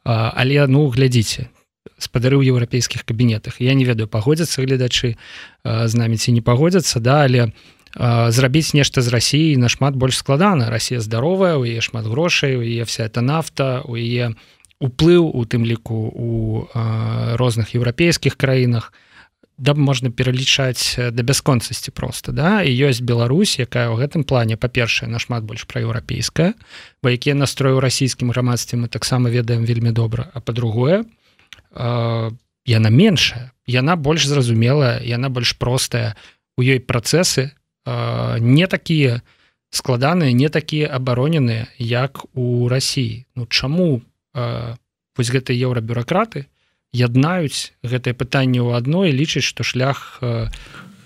Але 0.05 0.67
ну 0.67 0.89
глядзіце 0.89 1.49
спадары 1.97 2.37
ў 2.37 2.53
еўрапейскіх 2.53 3.05
кабінетах 3.09 3.61
я 3.61 3.73
не 3.73 3.85
ведаю 3.85 4.09
пагодзяцца 4.09 4.61
гледачы 4.61 5.17
з 5.65 5.93
намі 5.97 6.17
ці 6.21 6.33
не 6.37 6.45
пагодзяцца 6.45 7.01
да 7.01 7.25
але 7.25 7.53
зрабіць 7.97 8.77
нешта 8.77 9.01
з 9.01 9.09
рассіі 9.09 9.57
нашмат 9.57 9.97
больш 9.97 10.21
складана 10.21 10.69
Росія 10.69 11.01
здаровая 11.01 11.57
у 11.57 11.65
яе 11.65 11.81
шмат 11.81 12.05
грошай 12.05 12.57
у 12.57 12.61
яе 12.61 12.85
вся 12.85 13.09
эта 13.09 13.25
нафта 13.25 13.81
у 13.89 13.97
яе 13.97 14.37
уплыў 14.81 15.25
у 15.33 15.45
тым 15.45 15.65
ліку 15.65 16.13
у 16.13 16.29
розных 17.41 17.73
еўрапейскіх 17.73 18.37
краінах 18.37 18.93
у 18.93 19.10
да 19.61 19.75
можна 19.77 20.09
пералічаць 20.09 20.97
да 21.13 21.23
бясконцасці 21.23 21.93
просто 21.93 22.33
да? 22.33 22.65
І 22.65 22.73
ёсць 22.73 23.05
Беларусь 23.05 23.61
якая 23.61 23.93
ў 23.93 24.01
гэтым 24.01 24.25
плане 24.25 24.57
па-першае 24.57 25.07
нашмат 25.13 25.45
больш 25.45 25.69
праеўрапейская 25.69 26.57
бо 27.05 27.13
якія 27.13 27.37
настрою 27.37 27.77
ў 27.77 27.85
расійскім 27.85 28.33
грамадстве 28.33 28.81
мы 28.81 28.89
таксама 28.89 29.29
ведаем 29.29 29.69
вельмі 29.69 29.93
добра 29.93 30.33
а 30.33 30.41
по-другое 30.41 31.05
яна 31.77 32.91
меншая 32.91 33.53
яна 33.69 33.97
больш 33.97 34.27
зразумелая 34.27 35.05
яна 35.05 35.29
больш 35.29 35.55
простая. 35.55 36.17
У 36.57 36.63
ёй 36.65 36.81
працэсы 36.81 37.53
не 37.87 38.67
такія 38.67 39.23
складаныя 39.71 40.33
не 40.33 40.49
такія 40.49 40.89
абароненыя 40.89 41.69
як 41.79 42.25
у 42.35 42.69
Росіі 42.69 43.29
Ну 43.37 43.47
чаму 43.47 44.03
вось 44.35 45.31
гэта 45.31 45.53
еўрабюракраты 45.53 46.50
яднаюць 46.93 47.73
гэтае 47.87 48.15
пытанне 48.15 48.61
ў 48.61 48.75
адной 48.75 49.15
лічыць 49.15 49.47
што 49.47 49.63
шлях 49.63 50.19
э, 50.23 50.51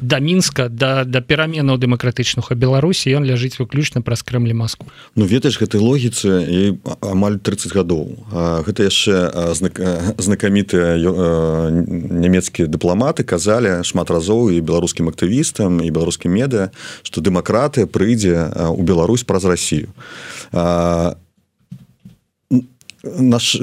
да 0.00 0.18
мінска 0.20 0.68
да 0.68 1.04
да 1.04 1.20
пераменаў 1.20 1.78
дэмакратычных 1.78 2.50
а 2.50 2.54
беларусі 2.54 3.12
ён 3.14 3.24
ляжыць 3.24 3.58
выключна 3.58 4.02
праз 4.02 4.22
крэмлі 4.22 4.54
маску 4.54 4.86
Ну 5.14 5.24
ведаеш 5.24 5.58
гэтай 5.60 5.80
логіцы 5.80 6.28
і 6.44 6.60
амаль 7.00 7.38
30 7.38 7.72
гадоў. 7.72 8.26
Гэта 8.66 8.88
яшчэ 8.88 9.32
знакамітыя 10.18 10.98
нямецкія 12.10 12.66
дыпламаты 12.68 13.24
казалі 13.24 13.84
шмат 13.84 14.10
разоў 14.10 14.50
і 14.50 14.60
беларускім 14.60 15.08
актывістам 15.08 15.80
і 15.80 15.88
беларускім 15.90 16.32
медыа 16.32 16.70
што 17.02 17.20
дэмакратыя 17.20 17.86
прыйдзе 17.86 18.72
у 18.74 18.82
Беларусь 18.82 19.24
праз 19.24 19.44
Росію 19.44 19.88
а 20.52 21.16
наш 23.18 23.56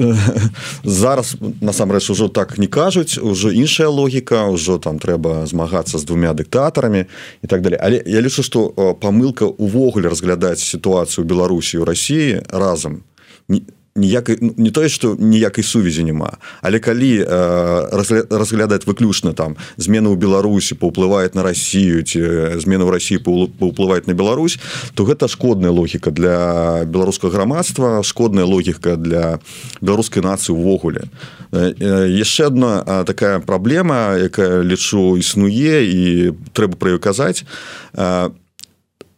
зараз 0.84 1.36
насамрэч 1.60 2.10
ужо 2.10 2.28
так 2.28 2.58
не 2.58 2.66
кажуць 2.66 3.18
ужо 3.18 3.50
іншая 3.50 3.88
логіка 3.88 4.46
ўжо 4.48 4.78
там 4.78 4.98
трэба 4.98 5.46
змагацца 5.46 5.98
з 5.98 6.04
двумя 6.04 6.32
дыктатарамі 6.32 7.06
і 7.42 7.46
так 7.46 7.62
далее 7.62 7.80
але 7.82 8.02
я 8.06 8.20
лічу 8.20 8.42
што 8.42 8.68
памылка 9.00 9.46
увогуле 9.46 10.08
разглядаць 10.08 10.62
сітуацыю 10.62 11.26
беларусі 11.26 11.78
у 11.78 11.84
Росіі 11.84 12.42
разам 12.48 13.02
не 13.48 13.62
ніякай 13.94 14.38
ну, 14.40 14.54
не 14.56 14.70
тое 14.70 14.88
что 14.88 15.16
ніякай 15.18 15.64
сувязі 15.64 16.04
няма 16.04 16.38
але 16.62 16.78
калі 16.78 17.24
э, 17.24 18.26
разглядаць 18.30 18.86
выключна 18.86 19.32
там 19.32 19.56
змены 19.76 20.08
ў 20.08 20.16
беларусі 20.16 20.74
паўплывает 20.74 21.34
на 21.34 21.42
Россию 21.42 22.02
ці 22.02 22.56
змены 22.60 22.88
ў 22.88 22.90
России 22.90 23.18
паўплываць 23.20 24.06
на 24.06 24.14
Беларусь 24.14 24.58
то 24.94 25.04
гэта 25.04 25.28
шкодная 25.28 25.70
логіка 25.70 26.10
для 26.10 26.84
беларускага 26.84 27.36
грамадства 27.36 28.02
шкодная 28.02 28.44
логіка 28.44 28.96
для 28.96 29.40
беларускай 29.80 30.22
нацыі 30.22 30.56
увогуле 30.56 31.08
яшчэ 31.52 32.48
одна 32.48 33.04
такая 33.04 33.40
праблема 33.40 34.16
якая 34.16 34.64
лічу 34.64 35.16
існуе 35.20 35.84
і 35.84 36.32
трэба 36.56 36.76
пра 36.80 36.98
казаць 36.98 37.44
по 37.92 38.41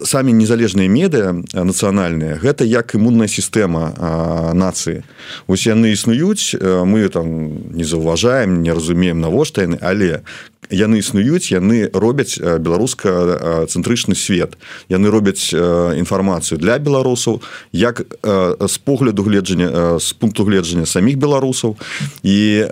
самі 0.05 0.33
незалежныя 0.33 0.89
медыа 0.89 1.33
нацыянальныя 1.53 2.39
гэта 2.39 2.65
як 2.65 2.95
імунная 2.95 3.29
сістэма 3.29 4.53
нацыі. 4.55 5.03
Ось 5.47 5.67
яны 5.67 5.93
існуюць 5.93 6.55
мы 6.61 7.09
там 7.09 7.73
не 7.73 7.85
заўважаем 7.85 8.63
не 8.63 8.73
разумеем 8.73 9.21
навошта 9.21 9.65
яны 9.65 9.79
але 9.81 10.23
яны 10.71 11.01
існуюць 11.01 11.53
яны 11.53 11.91
робяць 11.93 12.39
беларуска 12.39 13.67
цэнтрычны 13.69 14.15
свет. 14.15 14.57
Яны 14.89 15.11
робяць 15.11 15.53
інфармацыю 15.53 16.59
для 16.61 16.79
беларусаў 16.79 17.43
як 17.73 18.05
з 18.23 18.79
погляду 18.79 19.23
гледжання 19.23 19.99
з 19.99 20.13
пункту 20.13 20.45
гледжання 20.45 20.87
саміх 20.87 21.17
беларусаў. 21.19 21.77
І 22.23 22.65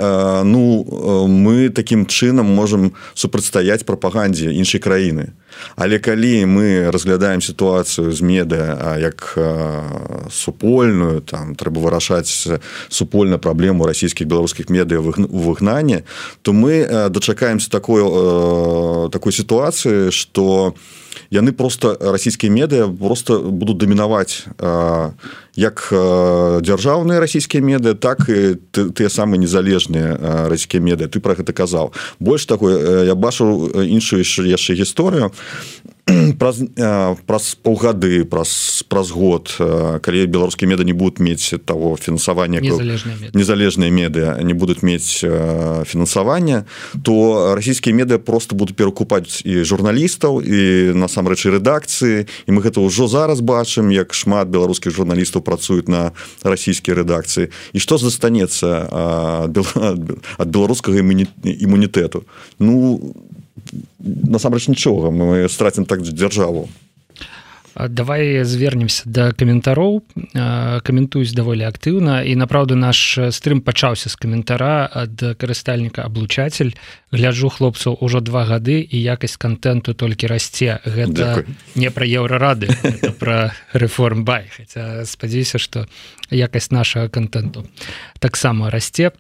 ну 0.45 0.85
мы 1.29 1.69
таким 1.69 2.07
чынам 2.07 2.47
можем 2.47 2.93
супрацьстаяць 3.15 3.85
прапагандзе 3.85 4.53
іншай 4.53 4.81
краіны 4.81 5.33
але 5.77 5.99
калі 5.99 6.47
мы 6.47 6.91
разглядаем 6.91 7.45
сітуацыю 7.45 8.13
з 8.13 8.21
медыа 8.25 8.97
як 8.97 9.37
супольную 10.33 11.21
там 11.21 11.55
трэба 11.55 11.81
вырашаць 11.81 12.49
супольна 12.89 13.37
праблему 13.39 13.85
расійскіх 13.85 14.27
беларускіх 14.27 14.73
медыа 14.73 15.01
выгнання 15.05 16.03
то 16.43 16.53
мы 16.53 16.89
дачакаемся 17.11 17.71
так 17.71 17.83
такой 17.83 18.03
э, 18.07 19.09
такой 19.11 19.33
ситуации 19.33 20.11
что 20.11 20.75
яны 21.31 21.53
просто 21.53 21.99
расійскія 22.01 22.53
медыа 22.53 22.87
просто 22.87 23.41
будут 23.41 23.79
дамінаваць 23.79 24.47
э, 24.59 25.11
як 25.57 25.89
э, 25.93 26.61
дзяржаўныя 26.65 27.21
расійскія 27.21 27.61
медыа 27.61 27.95
так 27.95 28.25
і 28.29 28.57
тыя 28.73 29.09
самыя 29.13 29.37
незалежныя 29.37 30.17
э, 30.17 30.49
расійскія 30.49 30.81
медыа. 30.81 31.09
Ты 31.09 31.21
про 31.21 31.37
гэта 31.37 31.53
казаў. 31.53 31.93
Больш 32.21 32.47
такой 32.47 32.75
э, 32.75 33.07
я 33.07 33.15
бачу 33.15 33.69
іншую 33.77 34.25
яшчэ 34.25 34.75
гісторыю 34.75 35.33
праз 36.39 36.59
праз 37.27 37.55
паўгады 37.63 38.25
праз 38.27 38.83
праз 38.91 39.11
год 39.15 39.55
калі 40.03 40.27
беларускія 40.27 40.67
меда 40.67 40.83
не 40.85 40.93
будуць 40.93 41.23
мець 41.23 41.55
того 41.65 41.95
фінансавання 41.97 42.59
незалежныя 43.35 43.91
медыа 43.91 44.35
не 44.43 44.55
будуць 44.55 44.83
мець 44.83 45.23
фінансавання 45.87 46.65
то 47.03 47.55
расійскія 47.55 47.95
медыа 47.95 48.19
просто 48.19 48.59
будуць 48.59 48.75
перакупаць 48.75 49.47
і 49.47 49.63
журналістаў 49.63 50.43
і 50.43 50.93
насамрэч 50.99 51.47
рэдакцыі 51.47 52.27
і 52.27 52.51
мы 52.51 52.67
гэта 52.67 52.83
ўжо 52.83 53.07
зараз 53.07 53.39
бачым 53.39 53.95
як 53.95 54.11
шмат 54.11 54.51
беларускіх 54.51 54.91
журналістаў 54.91 55.47
працуюць 55.47 55.87
на 55.87 56.11
расійскія 56.43 56.99
рэдакцыі 56.99 57.55
і 57.73 57.79
што 57.79 57.95
застанецца 57.99 58.67
ад 59.47 60.49
беларускага 60.51 60.99
імунітэту 60.99 62.27
ну 62.59 63.15
насамрэч 63.99 64.69
нічога 64.69 65.11
мы 65.11 65.49
страцім 65.49 65.85
так 65.85 66.03
дзяржаву. 66.03 66.69
Давай 67.75 68.45
звернемся 68.45 69.03
до 69.07 69.33
каментароў. 69.33 70.05
Каментуюсь 70.85 71.33
даволі 71.33 71.65
актыўна. 71.65 72.21
І 72.21 72.37
направду 72.37 72.77
наш 72.77 73.19
стрым 73.33 73.65
пачаўся 73.65 74.13
з 74.13 74.17
каментара 74.17 74.85
ад 74.93 75.17
карыстальніка 75.41 76.05
аблучатель 76.05 76.77
гляджу 77.13 77.49
хлопцаў 77.49 77.97
ужо 78.01 78.21
два 78.21 78.45
гады 78.45 78.85
і 78.85 78.97
якасць 79.01 79.41
контенту 79.41 79.95
толькі 79.95 80.29
расце. 80.29 80.85
Гэта 80.85 81.13
Дякую. 81.13 81.47
не 81.75 81.91
пра 81.91 82.05
еўрарады 82.05 82.69
про 83.19 83.57
рэформ 83.73 84.25
бай. 84.25 84.53
Хотя 84.53 85.05
спадзяюся 85.09 85.59
что 85.59 85.89
якасць 86.31 86.71
нашага 86.71 87.09
контенту 87.09 87.65
таксама 88.21 88.69
расце 88.69 89.13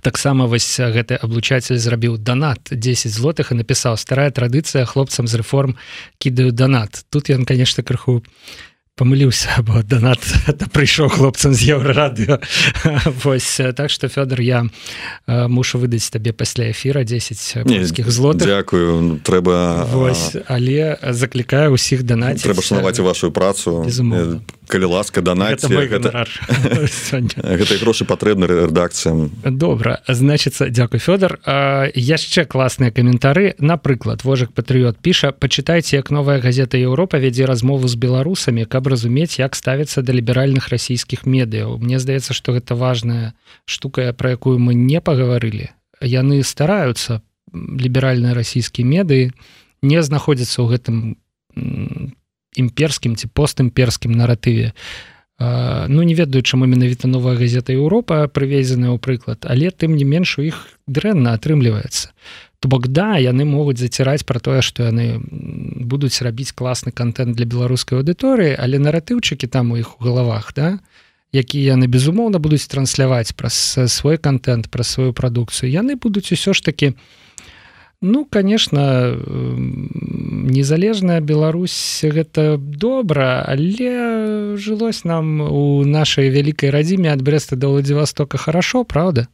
таксама 0.00 0.46
вось 0.46 0.78
гэты 0.78 1.18
аблучатель 1.18 1.78
зрабіў 1.78 2.18
донат 2.18 2.70
10 2.70 3.10
злотых 3.10 3.52
і 3.52 3.60
напісаў 3.60 3.98
старая 3.98 4.30
традыцыя 4.30 4.86
хлопцам 4.86 5.26
з 5.26 5.42
рэформ 5.42 5.76
кідаю 6.18 6.52
донат 6.52 7.04
тут 7.10 7.30
ён 7.30 7.44
конечно 7.44 7.82
крыху 7.82 8.22
памыліўся 9.00 9.62
бо 9.66 9.82
донат 9.82 10.20
прыйшоў 10.76 11.08
хлопцам 11.08 11.56
з 11.56 11.72
еўрарадыо 11.72 12.40
Вось 13.24 13.60
так 13.76 13.90
что 13.90 14.08
Фёдор 14.08 14.40
я 14.40 14.66
мушу 15.26 15.78
выдаць 15.78 16.10
табе 16.12 16.32
пасля 16.32 16.70
эфира 16.70 17.04
10 17.04 17.64
польскіх 17.64 18.10
злотых. 18.10 18.46
Дякую 18.46 19.20
трэба 19.24 19.88
Вось, 19.92 20.36
але 20.46 20.98
заклікаю 21.02 21.72
усіх 21.72 22.04
данаць 22.04 22.42
трэба 22.44 22.62
шанаваць 22.62 23.00
вашу 23.00 23.32
працу 23.32 23.84
калі 24.70 24.94
ласка 24.94 25.18
данаць 25.20 25.66
гэтай 25.66 27.76
грошы 27.82 28.06
патрэбны 28.06 28.46
рэдакцыям. 28.46 29.30
Добра. 29.44 29.98
Значится 30.06 30.70
Дякую 30.70 31.02
Фёдор. 31.02 31.40
Яшчэ 31.94 32.46
класныя 32.46 32.90
каментары. 32.94 33.54
Напрыклад 33.58 34.22
вожак 34.24 34.54
патрыот 34.54 34.98
піша 35.02 35.32
пачытайце 35.34 35.98
як 35.98 36.10
новая 36.14 36.38
газета 36.40 36.78
Еўропа 36.78 37.18
вядзе 37.18 37.46
размову 37.50 37.88
з 37.88 37.98
беларусамі 37.98 38.64
каб 38.64 38.86
разумець 38.86 39.38
як 39.42 39.58
ставіцца 39.58 40.02
да 40.02 40.12
ліберальных 40.14 40.68
расійскіх 40.70 41.26
медыяў. 41.26 41.78
Мне 41.82 41.98
здаецца 41.98 42.32
што 42.32 42.52
гэта 42.54 42.78
важная 42.78 43.34
штука 43.66 44.14
про 44.14 44.30
якую 44.38 44.62
мы 44.62 44.74
не 44.74 45.00
пагаварылі. 45.00 45.70
Яны 46.00 46.44
стараюцца 46.44 47.20
ліберальныя 47.52 48.34
расійскія 48.34 48.86
медыі 48.86 49.32
не 49.82 50.02
знаходзяцца 50.02 50.62
ў 50.62 50.66
гэтым 50.76 50.96
імперскім 52.56 53.16
ці 53.16 53.28
постімперскім 53.28 54.12
наратыве. 54.12 54.72
Ну 55.40 56.02
не 56.02 56.14
ведаю 56.14 56.42
чаму 56.42 56.66
менавіта 56.66 57.08
новая 57.08 57.36
газета 57.36 57.72
Еўропа 57.72 58.28
прывезеная 58.28 58.92
ў 58.92 59.00
прыклад 59.00 59.48
але 59.48 59.72
тым 59.72 59.96
не 59.96 60.04
менш 60.04 60.36
у 60.36 60.44
іх 60.44 60.76
дрэнна 60.84 61.32
атрымліваецца. 61.32 62.12
То 62.60 62.68
бок 62.68 62.92
да 62.92 63.16
яны 63.16 63.48
могуць 63.48 63.80
заціраць 63.80 64.28
про 64.28 64.36
тое 64.36 64.60
што 64.60 64.84
яны 64.84 65.16
будуць 65.80 66.20
рабіць 66.20 66.52
класны 66.52 66.92
контент 66.92 67.40
для 67.40 67.48
беларускай 67.48 68.04
аўдыторыі 68.04 68.52
але 68.60 68.76
наратыўчыкі 68.76 69.48
там 69.48 69.72
у 69.72 69.80
іх 69.80 69.96
у 69.96 70.04
галавах 70.04 70.52
да 70.52 70.76
які 71.32 71.62
яны 71.62 71.86
безумоўна 71.86 72.36
будуць 72.36 72.68
трансляваць 72.68 73.32
праз 73.32 73.80
свой 73.88 74.18
контент 74.18 74.68
пра 74.68 74.84
сваю 74.84 75.16
прадукцыю 75.16 75.72
яны 75.72 75.96
будуць 75.96 76.36
усё 76.36 76.52
ж 76.52 76.60
таки 76.60 76.92
ну 78.02 78.24
конечно 78.24 79.14
незалежная 80.50 81.20
Беларусь 81.20 82.00
гэта 82.02 82.56
добра 82.58 83.44
але 83.46 84.56
жылось 84.56 85.04
нам 85.04 85.40
у 85.40 85.84
нашай 85.84 86.30
вялікай 86.30 86.70
радзіме 86.70 87.12
ад 87.12 87.22
бреста 87.22 87.56
до 87.56 87.70
владивостока 87.70 88.38
хорошо 88.38 88.84
правда? 88.84 89.28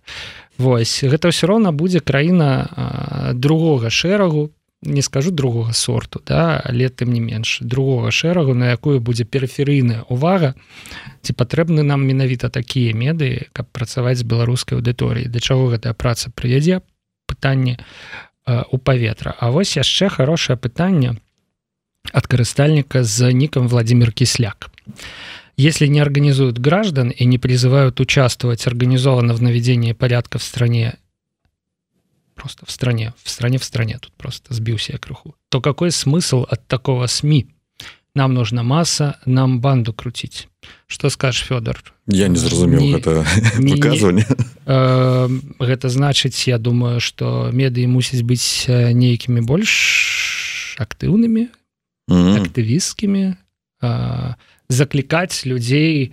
Вось 0.58 1.04
гэта 1.04 1.28
ўсё 1.28 1.46
роўна 1.46 1.72
будзе 1.72 2.00
краіна 2.00 3.32
другога 3.34 3.90
шэрагу 3.90 4.50
не 4.82 5.02
скажу 5.02 5.30
другога 5.30 5.72
сорту 5.72 6.20
да 6.26 6.60
але 6.64 6.88
тым 6.88 7.12
не 7.12 7.20
менш 7.20 7.58
другога 7.60 8.10
шэрагу 8.10 8.54
на 8.54 8.70
якую 8.70 9.00
будзе 9.00 9.24
перыферыйная 9.24 10.04
увага 10.08 10.54
ці 11.22 11.32
патрэбны 11.32 11.82
нам 11.82 12.04
менавіта 12.06 12.48
такія 12.48 12.94
медыі 12.94 13.48
каб 13.52 13.66
працаваць 13.72 14.18
з 14.18 14.28
беларускай 14.28 14.78
аўдыторыі 14.78 15.28
да 15.28 15.40
чаго 15.40 15.72
гэтая 15.72 15.94
праца 15.94 16.30
прывядзе 16.30 16.80
пытанне 17.26 17.78
у 18.71 18.77
паветра 18.77 19.35
А 19.39 19.51
вось 19.51 19.77
яшчэ 19.77 20.09
хорошее 20.09 20.57
пытанне 20.57 21.17
ад 22.13 22.27
карыстальніка 22.27 23.03
з 23.03 23.33
нікам 23.33 23.67
владимир 23.67 24.11
кісляк 24.11 24.69
а 24.69 24.91
Если 25.61 25.85
не 25.85 25.99
организуют 25.99 26.57
граждан 26.57 27.09
и 27.09 27.25
не 27.25 27.37
призывают 27.37 27.99
участвовать 27.99 28.65
организованно 28.67 29.33
в 29.33 29.41
наведении 29.41 29.93
порядка 29.93 30.39
в 30.39 30.43
стране, 30.43 30.97
просто 32.35 32.65
в 32.65 32.71
стране, 32.71 33.13
в 33.21 33.29
стране, 33.29 33.59
в 33.59 33.63
стране, 33.63 33.99
тут 33.99 34.11
просто 34.13 34.53
сбился 34.53 34.93
я 34.93 34.97
круху, 34.97 35.35
то 35.49 35.61
какой 35.61 35.91
смысл 35.91 36.45
от 36.49 36.67
такого 36.67 37.05
СМИ? 37.07 37.47
Нам 38.16 38.32
нужна 38.32 38.62
масса, 38.62 39.18
нам 39.26 39.60
банду 39.60 39.92
крутить. 39.92 40.48
Что 40.86 41.10
скажешь, 41.10 41.42
Федор? 41.42 41.82
Я 42.06 42.28
не 42.28 42.36
зразумел 42.36 42.80
не, 42.80 42.94
это 42.94 43.26
выказывание. 43.58 44.26
Э, 44.64 45.28
это 45.60 45.88
значит, 45.90 46.34
я 46.46 46.56
думаю, 46.56 46.98
что 47.00 47.50
меды 47.52 47.86
мусить 47.86 48.22
быть 48.22 48.64
э, 48.68 48.92
некими 48.92 49.40
больше 49.40 50.78
активными, 50.78 51.50
mm-hmm. 52.10 52.40
активистскими, 52.40 53.36
э, 53.82 54.34
заклікаць 54.68 55.44
людзей 55.44 56.12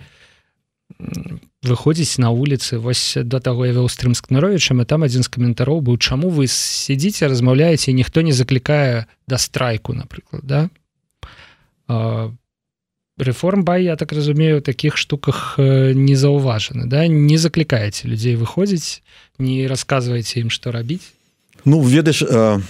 выходзіць 1.64 2.20
на 2.20 2.30
вуліцы 2.30 2.78
вось 2.78 3.16
до 3.16 3.40
таго 3.40 3.64
я 3.64 3.72
вел 3.72 3.88
стрым 3.88 4.14
с 4.14 4.20
кнаровичам 4.20 4.82
и 4.82 4.84
там 4.84 5.02
один 5.02 5.22
з 5.24 5.28
каментароў 5.28 5.80
быў 5.80 5.96
чаму 5.96 6.28
вы 6.28 6.46
сидзіце 6.46 7.26
размаўляеце 7.28 7.96
ніхто 7.96 8.20
не 8.20 8.32
заклікае 8.32 9.06
да 9.26 9.38
страйку 9.38 9.96
напрыклад 9.96 10.44
да 10.44 10.68
реформ 13.18 13.64
бай 13.64 13.84
я 13.84 13.96
так 13.96 14.12
разумею 14.12 14.62
таких 14.62 14.96
штуках 14.96 15.54
не 15.58 16.16
заўважаны 16.16 16.86
да? 16.86 17.06
Не 17.06 17.38
заклікаеце 17.38 18.08
людзей 18.08 18.36
выходзіць 18.36 19.02
не 19.38 19.66
рассказывайте 19.66 20.40
ім 20.40 20.50
что 20.50 20.72
рабіць 20.72 21.12
Ну 21.64 21.80
ведаеш 21.80 22.22
э, 22.22 22.60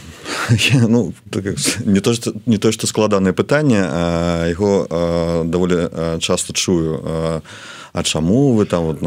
ну, 0.88 1.14
так, 1.30 1.44
не 1.84 2.00
то 2.00 2.14
что, 2.14 2.32
не 2.46 2.58
то 2.58 2.72
что 2.72 2.86
складанае 2.86 3.32
пытанне 3.32 3.80
яго 4.48 5.44
даволі 5.44 6.18
часто 6.20 6.52
чую 6.52 7.42
А 7.94 8.02
чаму 8.02 8.54
вы 8.54 8.66
там 8.66 8.84
вот, 8.84 9.02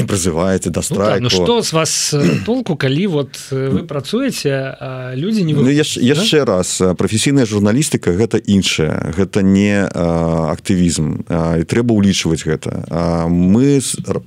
не 0.00 0.06
прызываеце 0.06 0.70
да 0.70 0.82
страйку 0.82 1.22
ну, 1.22 1.28
так, 1.28 1.38
ну, 1.38 1.44
что 1.44 1.62
з 1.62 1.72
вас 1.72 2.14
толку 2.46 2.76
калі 2.76 3.06
вот 3.06 3.38
вы 3.50 3.84
працуеце 3.84 4.76
людзі 5.14 5.44
не 5.44 5.54
ну, 5.54 5.68
яшчэ 5.68 6.44
да? 6.44 6.56
раз 6.56 6.82
прафесійная 6.96 7.46
журналістыка 7.46 8.12
гэта 8.16 8.40
іншая 8.40 9.12
гэта 9.16 9.42
не 9.42 9.84
актывізм 9.84 11.28
і 11.60 11.62
трэба 11.64 11.92
ўлічваць 11.92 12.44
гэта 12.44 12.86
мы 13.28 13.80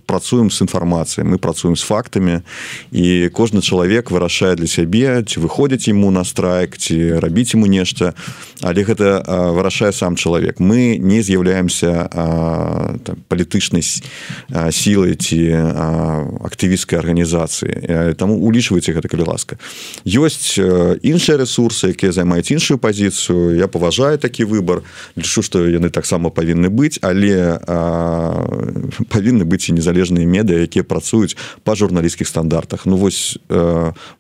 працуем 0.06 0.52
з 0.52 0.62
інфармацыяй 0.62 1.26
мы 1.26 1.38
працуем 1.38 1.76
з 1.76 1.84
фактамі 1.84 2.42
і 2.92 3.30
кожны 3.34 3.62
чалавек 3.62 4.12
вырашае 4.12 4.56
для 4.56 4.68
сябе 4.68 5.24
ці 5.26 5.40
выходзіць 5.42 5.90
ему 5.90 6.12
на 6.12 6.24
страйк 6.24 6.78
ці 6.78 7.20
рабіць 7.20 7.56
ему 7.56 7.66
нешта 7.66 8.14
але 8.62 8.84
гэта 8.84 9.26
вырашае 9.54 9.92
сам 9.92 10.16
чалавек 10.16 10.60
мы 10.60 10.98
не 10.98 11.22
з'яўляемся 11.24 12.10
палітычнай 13.28 13.82
сілай 14.72 15.16
ці 15.16 15.40
актывісцкай 16.44 17.00
арганізацыі 17.00 18.14
таму 18.18 18.38
улічвайце 18.44 18.94
гэта 18.94 19.08
калі 19.08 19.28
ласка. 19.30 19.58
Ёсць 20.06 20.60
іншыя 20.60 21.38
ресурсы 21.40 21.94
якія 21.94 22.12
займаюць 22.12 22.52
іншую 22.52 22.78
пазіцыю. 22.78 23.56
Я 23.56 23.68
паважаю 23.68 24.18
такі 24.18 24.46
выбор 24.46 24.84
лічу 25.16 25.42
што 25.42 25.66
яны 25.68 25.90
таксама 25.90 26.30
павінны 26.30 26.70
быць 26.70 27.00
але 27.02 27.60
павінны 29.10 29.44
быць 29.48 29.70
і 29.70 29.78
незалежныя 29.80 30.28
медыа 30.28 30.64
якія 30.64 30.84
працуюць 30.84 31.38
па 31.64 31.76
журналісцкіх 31.76 32.28
стандартах. 32.28 32.86
Ну 32.86 32.98
вось 32.98 33.40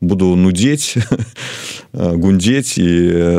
буду 0.02 0.36
нудзець 0.36 0.98
гундзець 1.94 2.78
і 2.78 2.90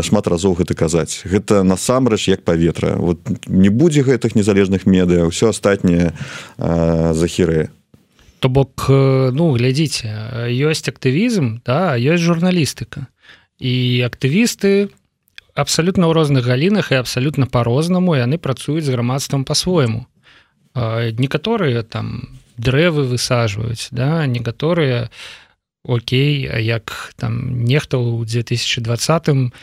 шмат 0.03 0.27
разоў 0.29 0.55
гэта 0.61 0.75
казаць. 0.75 1.23
Гэта 1.25 1.62
насамрэч 1.62 2.29
як 2.29 2.45
паветра. 2.45 2.97
Вот 2.97 3.19
не 3.47 3.69
будзе 3.69 4.03
гэтых 4.03 4.35
незалежных 4.35 4.87
медыа 4.87 5.27
ўсё 5.27 5.51
астатняе 5.51 6.12
захіры 6.59 7.71
то 8.44 8.50
бок 8.52 8.92
э, 8.92 9.30
ну 9.33 9.57
глядзіце 9.57 10.52
ёсць 10.52 10.85
актывізм 10.85 11.64
да 11.64 11.96
ёсць 11.96 12.20
журналістыка 12.20 13.09
і 13.57 14.04
актывісты 14.04 14.92
абсалютна 15.57 16.04
ў 16.04 16.12
розных 16.12 16.44
галінах 16.44 16.92
і 16.92 17.00
абсалютна 17.00 17.48
по-рознаму 17.48 18.12
яны 18.20 18.37
працуюць 18.37 18.85
з 18.85 18.92
грамадствам 18.92 19.48
по-свойму 19.48 20.04
некаторыя 20.76 21.88
там 21.88 22.37
дрэвы 22.61 23.09
высажваюць 23.09 23.88
да 23.96 24.28
некаторыя 24.28 25.09
Окей 25.88 26.44
як 26.44 27.16
там 27.16 27.64
нехта 27.64 27.96
ў 27.96 28.28
2020 28.28 29.57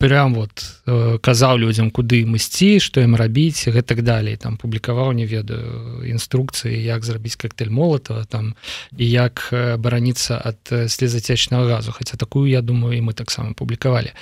прям 0.00 0.34
вот 0.34 0.80
э, 0.86 1.18
казаў 1.20 1.60
людям 1.60 1.90
куды 1.92 2.24
ім 2.24 2.40
ісці 2.40 2.80
что 2.80 3.04
ім 3.04 3.20
рабіць 3.20 3.68
гэтак 3.68 4.00
далей 4.00 4.40
там 4.40 4.56
публікаваў 4.56 5.12
не 5.12 5.28
ведаю 5.28 6.00
інструкцыі 6.08 6.72
як 6.72 7.04
зрабіць 7.04 7.36
коктейль 7.36 7.68
молотова 7.68 8.24
там 8.24 8.56
і 8.96 9.04
як 9.04 9.52
бараніцца 9.52 10.40
ад 10.40 10.72
слезацечнага 10.88 11.68
газу. 11.68 11.92
Хотя 11.92 12.16
такую 12.16 12.48
я 12.48 12.64
думаю 12.64 12.96
і 12.96 13.04
мы 13.04 13.12
таксама 13.12 13.52
публікавалі 13.52 14.16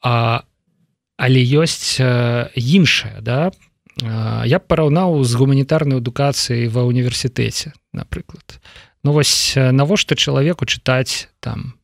а 0.00 0.48
але 1.20 1.40
ёсць 1.44 2.00
іншая 2.56 3.20
да? 3.20 3.52
Я 4.48 4.58
параўнаў 4.64 5.20
з 5.28 5.36
гуманітарнай 5.36 6.00
адукацыяй 6.00 6.72
ва 6.72 6.88
універсітэце 6.88 7.76
напрыклад. 7.92 8.64
Ну 9.04 9.12
вось 9.12 9.52
навошта 9.60 10.16
чалавеку 10.16 10.64
чытаць 10.64 11.28
там 11.44 11.76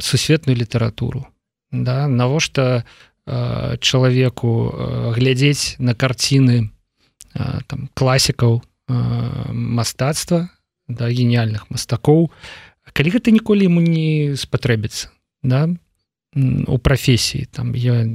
сусветную 0.00 0.56
літаратуру 0.56 1.28
да 1.72 2.08
навошта 2.08 2.84
э, 3.26 3.76
чалавеку 3.80 4.70
э, 4.70 5.12
глядзець 5.14 5.76
на 5.78 5.94
карціны 5.94 6.70
э, 7.34 7.60
там 7.66 7.88
класікаў 7.94 8.62
э, 8.62 9.52
мастацтва 9.52 10.50
да 10.88 11.06
геніяльных 11.08 11.70
мастакоў 11.70 12.30
калі 12.92 13.08
гэта 13.10 13.30
ніколі 13.30 13.70
ему 13.70 13.80
не 13.80 14.34
спатрэбіцца 14.34 15.14
да 15.42 15.70
у 16.66 16.78
прафесіі 16.78 17.46
там 17.50 17.74
я 17.74 18.06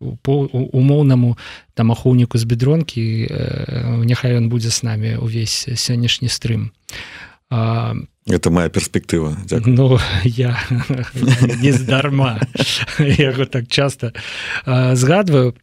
умоўнаму 0.00 1.36
там 1.74 1.92
ахоўніку 1.92 2.38
з 2.38 2.44
бедронкі 2.44 3.28
э, 3.28 4.04
няхай 4.04 4.36
ён 4.36 4.48
будзе 4.48 4.70
з 4.70 4.82
намі 4.82 5.16
увесь 5.16 5.68
сённяшні 5.68 6.28
стрым 6.28 6.72
а 7.50 7.94
это 8.28 8.50
моя 8.50 8.68
перспектыва 8.68 9.36
ну 9.66 9.98
я 10.24 10.58
нездарма 11.62 12.40
яго 12.98 13.46
так 13.46 13.68
часто 13.68 14.12
згадваю. 14.66 15.54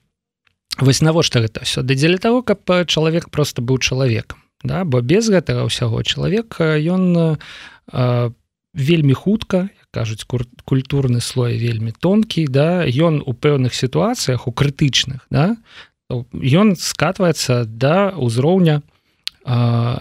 Вось 0.79 1.01
навошта 1.01 1.39
гэта 1.39 1.63
все 1.63 1.81
да 1.83 1.95
дзеля 1.95 2.17
того 2.17 2.41
каб 2.41 2.59
чалавек 2.87 3.29
просто 3.29 3.61
быў 3.61 3.79
чалавекам 3.79 4.39
да? 4.63 4.83
Бо 4.83 5.01
без 5.01 5.29
гэтага 5.29 5.65
ўсяго 5.65 6.03
чалавек 6.03 6.59
ён 6.59 7.37
вельмі 8.73 9.13
хутка 9.13 9.69
кажуць 9.91 10.27
культурны 10.65 11.21
слой 11.21 11.57
вельмі 11.57 11.93
тонкі 11.95 12.47
да? 12.47 12.83
Ён 12.83 13.23
у 13.25 13.31
пэўных 13.31 13.73
сітуацыях 13.73 14.47
у 14.47 14.51
крытычных 14.51 15.23
да? 15.29 15.55
Ён 16.11 16.75
скатваецца 16.75 17.63
да 17.63 18.11
ўзроўня 18.11 18.81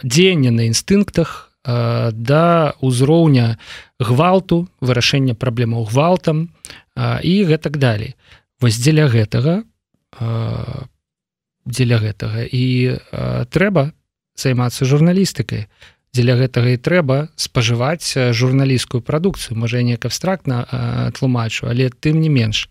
дзеяння 0.03 0.51
на 0.51 0.67
інстынктах 0.67 1.54
Э, 1.54 1.54
да 1.65 2.75
ўзроўня 2.85 3.57
гвалту 3.99 4.69
вырашэння 4.85 5.35
праблемаў 5.35 5.89
гвалтам 5.89 6.53
і 6.97 7.35
гэтак 7.49 7.81
далей. 7.81 8.15
Вось 8.61 8.77
дзеля 8.77 9.09
гэтага 9.09 9.65
дзеля 11.65 11.99
гэтага 11.99 12.45
і 12.45 13.01
трэба 13.49 13.97
займацца 14.37 14.85
журналістыкай. 14.85 15.67
Дзеля 16.15 16.37
гэтага 16.39 16.77
і 16.77 16.79
трэба 16.79 17.17
спажываць 17.35 18.15
журналісцкую 18.15 19.01
прадукцыю. 19.03 19.57
Можа 19.59 19.81
неяк 19.83 20.05
абстрактна 20.05 21.11
тлумачу 21.17 21.67
але 21.67 21.89
тым 21.89 22.21
не 22.21 22.29
менш. 22.29 22.69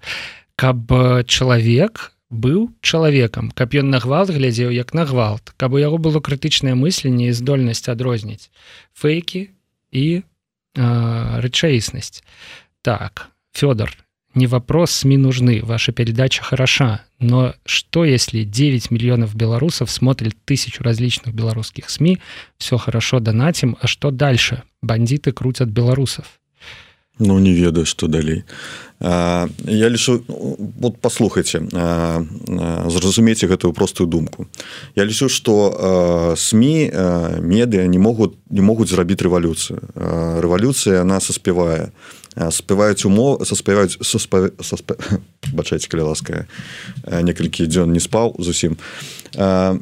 Каб 0.55 0.85
чалавек 1.25 2.12
быў 2.33 2.73
чалавекам. 2.81 3.51
Каб 3.51 3.73
ён 3.77 3.93
на 3.93 4.01
гвалт 4.03 4.33
глядзеў 4.33 4.73
як 4.73 4.93
на 4.93 5.05
гвалт. 5.05 5.53
Каб 5.57 5.73
у 5.73 5.81
яго 5.81 5.97
было 5.97 6.19
крытычнае 6.19 6.75
мысленне 6.75 7.29
і 7.29 7.37
здольнасць 7.37 7.87
адрозніць 7.87 8.49
фейкі 8.93 9.49
і 9.93 10.05
э, 10.19 10.21
рэчаіснасць. 11.39 12.25
Так 12.81 13.29
Федор 13.53 13.93
не 14.35 14.47
вопрос 14.47 14.91
СМИ 14.91 15.17
нужны, 15.17 15.61
ваша 15.63 15.91
передача 15.91 16.43
хороша, 16.43 17.05
но 17.19 17.53
что 17.65 18.03
если 18.03 18.43
9 18.43 18.89
миллионов 18.89 19.35
белорусов 19.35 19.91
смотрят 19.91 20.33
тысячу 20.45 20.83
различных 20.83 21.35
белорусских 21.35 21.89
СМИ, 21.89 22.19
все 22.57 22.77
хорошо 22.77 23.19
донатим, 23.19 23.77
а 23.79 23.87
что 23.87 24.11
дальше? 24.11 24.63
Бандиты 24.81 25.31
крутят 25.31 25.69
белорусов. 25.69 26.39
Ну 27.19 27.39
не 27.39 27.53
ведаю 27.53 27.85
что 27.85 28.07
далей. 28.07 28.43
Я 28.99 29.89
лічу 29.89 30.23
вот 30.27 30.97
послухайте 31.01 31.61
зразумейте 32.89 33.47
гэтую 33.47 33.73
простую 33.73 34.07
думку. 34.07 34.47
Я 34.95 35.05
лічу 35.05 35.29
что 35.29 36.35
сМ 36.37 36.63
медыа 37.45 37.87
не 37.87 37.99
могут 37.99 38.35
не 38.49 38.61
могуць 38.61 38.89
зрабіць 38.89 39.21
рэвалюцыю. 39.21 39.81
Рэвалюцыя 40.41 41.01
она 41.01 41.19
саспявае 41.19 41.91
спяваюць 42.49 43.05
умов 43.05 43.47
саспяваюць 43.47 43.97
бачаць 45.53 45.87
калі 45.87 46.01
ласка 46.01 46.47
некалькі 47.05 47.67
дзён 47.67 47.93
не 47.93 47.99
спаў 47.99 48.35
зусім. 48.39 48.77
А 49.37 49.77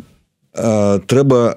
трэба 0.53 1.55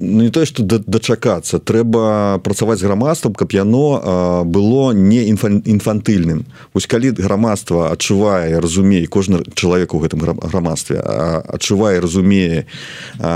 ну, 0.00 0.22
не 0.22 0.30
тое 0.32 0.46
што 0.48 0.64
дачакацца 0.64 1.58
трэба 1.60 2.40
працаваць 2.40 2.80
грамадствам 2.80 3.34
каб 3.36 3.52
яно 3.52 4.44
было 4.48 4.92
не 4.96 5.28
інфантыльным. 5.28 6.46
Вось 6.72 6.88
калі 6.88 7.12
грамадства 7.12 7.92
адчувае 7.92 8.60
разумее 8.64 9.06
кожны 9.06 9.44
чалавек 9.52 9.92
у 9.92 10.00
гэтым 10.00 10.24
грамадстве 10.24 11.04
адчувае 11.04 12.00
разумее 12.00 12.64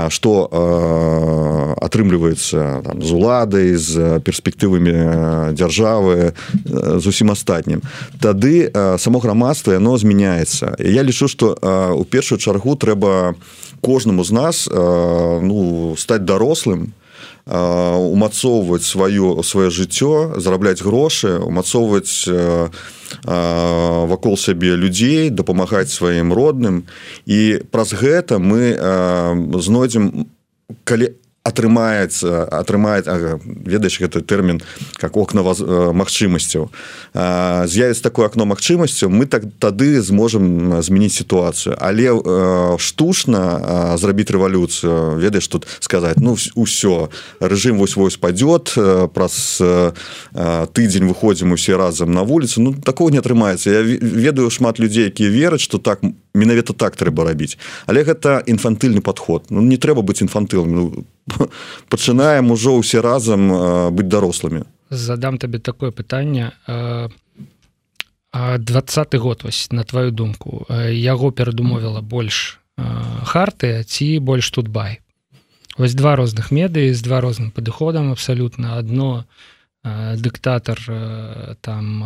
што 0.09 0.49
атрымліваецца 1.77 2.81
з 2.97 3.09
уладай 3.13 3.77
з 3.77 4.17
перспектывамі 4.25 5.53
дзяржавы 5.53 6.33
зусім 6.97 7.29
астатнім 7.37 7.85
тады 8.17 8.73
само 8.97 9.19
грамадства 9.19 9.77
яно 9.77 9.97
змяняецца. 10.01 10.81
Я 10.81 11.05
лічу 11.05 11.29
што 11.29 11.53
у 11.93 12.03
першую 12.09 12.41
чаргу 12.41 12.73
трэба 12.73 13.37
кожнаму 13.81 14.23
з 14.23 14.31
нас 14.31 14.67
ну 14.71 15.95
стаць 15.97 16.25
дарослым 16.25 16.93
умацоўваць 17.49 18.85
сваё 18.85 19.41
сваё 19.43 19.69
жыццё 19.69 20.37
зарабляць 20.37 20.83
грошы 20.83 21.39
умацоўваць 21.39 22.29
вакол 23.25 24.37
сябе 24.37 24.75
людзей 24.75 25.29
дапамагаць 25.29 25.89
сваім 25.89 26.33
родным. 26.33 26.85
І 27.25 27.65
праз 27.71 27.93
гэта 27.97 28.37
мы 28.37 28.77
знойдзем 29.57 30.29
калі 30.83 31.17
атрымаецца 31.43 32.51
атрымаць 32.51 33.07
ведаеш 33.07 33.99
гэты 34.03 34.21
тэрмін 34.21 34.59
как 34.99 35.15
окна 35.17 35.41
вас 35.41 35.63
магчымасцяў 35.63 36.67
з'явіць 37.15 38.03
такое 38.03 38.27
акно 38.27 38.45
магчымасцю 38.45 39.09
мы 39.09 39.25
так 39.25 39.47
тады 39.59 40.01
зможам 40.03 40.81
змяніць 40.83 41.15
сітуацыю 41.15 41.79
але 41.79 42.11
штучна 42.77 43.95
зрабіць 43.95 44.31
рэвалюцыю 44.35 45.15
ведаеш 45.15 45.47
тут 45.47 45.67
сказаць 45.79 46.19
ну 46.19 46.35
ўсё 46.35 47.07
рэжым 47.39 47.79
вось 47.79 47.95
вось 47.95 48.19
падёт 48.19 48.75
праз 49.15 49.63
тыдзень 50.75 51.07
выходзім 51.07 51.55
усе 51.55 51.79
разам 51.79 52.11
на 52.11 52.27
вуліцу 52.27 52.61
ну 52.61 52.73
такого 52.75 53.09
не 53.09 53.23
атрымаецца 53.23 53.71
я 53.71 53.81
ведаю 53.81 54.51
шмат 54.51 54.79
людзей 54.79 55.07
якія 55.07 55.31
вераць 55.31 55.63
что 55.63 55.79
так 55.79 56.03
менавіта 56.33 56.73
так 56.73 56.95
трэба 56.95 57.25
рабіць. 57.25 57.57
Але 57.85 58.03
гэта 58.03 58.43
інфантыльны 58.45 59.01
подход 59.01 59.49
ну 59.49 59.61
не 59.61 59.77
трэба 59.77 60.01
быць 60.01 60.21
інфантылам 60.21 60.69
ну, 60.69 61.05
пачынаем 61.89 62.51
ужо 62.51 62.77
ўсе 62.79 63.01
разам 63.01 63.49
быць 63.93 64.09
дарослымі. 64.09 64.65
Задам 64.89 65.37
табе 65.37 65.59
такое 65.59 65.91
пытанне. 65.91 66.51
Двадцаты 68.33 69.17
год 69.17 69.43
вось 69.43 69.71
на 69.71 69.83
твою 69.83 70.11
думку 70.11 70.65
яго 70.69 71.31
перадумовіла 71.31 72.01
больш 72.01 72.59
харты 73.25 73.83
ці 73.83 74.19
больш 74.19 74.51
тут 74.51 74.67
бай? 74.67 75.01
Вось 75.77 75.93
два 75.93 76.15
розных 76.15 76.51
медыі 76.51 76.93
з 76.93 77.01
два 77.01 77.21
розным 77.21 77.51
падыходам 77.51 78.11
абсалютна. 78.11 78.77
Одно 78.77 79.25
дыктатар 79.83 80.77
там 81.61 82.03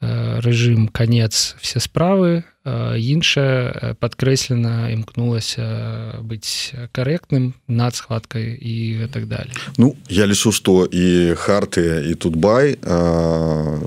рэжым 0.00 0.88
конец 0.88 1.56
все 1.60 1.80
справы. 1.80 2.44
Іншая 2.64 3.96
подкрэслена 4.00 4.92
імкнулася 4.92 6.20
быць 6.20 6.76
карэктным 6.92 7.56
над 7.68 7.96
схваткай 7.96 8.52
і 8.52 9.08
так 9.08 9.28
далее. 9.28 9.56
Ну 9.78 9.96
я 10.08 10.26
лічу 10.26 10.52
что 10.52 10.84
і 10.84 11.32
харты 11.40 12.04
і 12.12 12.14
тут 12.20 12.36
бай 12.36 12.76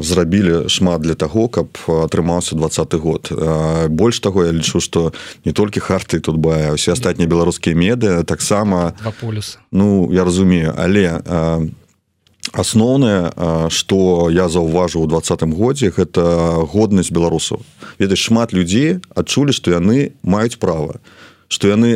зрабілі 0.02 0.70
шмат 0.70 1.02
для 1.02 1.14
того 1.14 1.48
каб 1.54 1.70
атрымаўся 1.86 2.56
двадцаты 2.58 2.98
год. 2.98 3.30
Больш 3.90 4.20
таго 4.20 4.46
я 4.46 4.52
лічу 4.52 4.82
что 4.82 5.14
не 5.46 5.54
толькі 5.54 5.80
харты 5.80 6.20
тут 6.20 6.38
бая 6.38 6.74
усе 6.74 6.98
астатнія 6.98 7.30
беларускія 7.30 7.78
меды 7.78 8.24
таксама 8.24 8.98
полюс 9.22 9.60
Ну 9.72 10.10
я 10.12 10.26
разумею 10.26 10.74
але 10.78 11.22
не 11.22 11.83
асноўнае 12.52 13.70
что 13.72 14.30
я 14.30 14.50
заўважыў 14.50 15.04
у 15.04 15.08
двадцатым 15.08 15.54
годзе 15.56 15.94
гэта 15.96 16.68
годнасць 16.68 17.14
беларусаў. 17.16 17.64
Ведаць 18.00 18.20
шмат 18.20 18.52
людзей 18.52 19.00
адчулі 19.16 19.56
што 19.56 19.72
яны 19.72 20.12
маюць 20.24 20.60
права 20.60 21.00
што 21.54 21.70
яны 21.70 21.94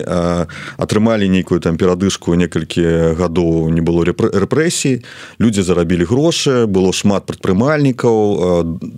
атрымалі 0.77 1.25
нейкую 1.25 1.59
там 1.65 1.81
перадышку 1.81 2.37
некалькі 2.37 3.17
гадоў 3.17 3.73
не 3.73 3.81
было 3.81 4.05
рэпрэсій 4.05 5.01
людзі 5.41 5.65
зарабілі 5.65 6.05
грошы 6.05 6.69
было 6.69 6.93
шмат 6.93 7.25
прадпрымальнікаў 7.25 8.15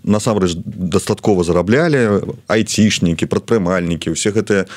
насамрэч 0.03 0.59
дастаткова 0.65 1.47
зараблялі 1.47 2.27
айцішнікі 2.51 3.31
прадпрымальнікі 3.31 4.11
усе 4.11 4.35
гэтыя 4.35 4.67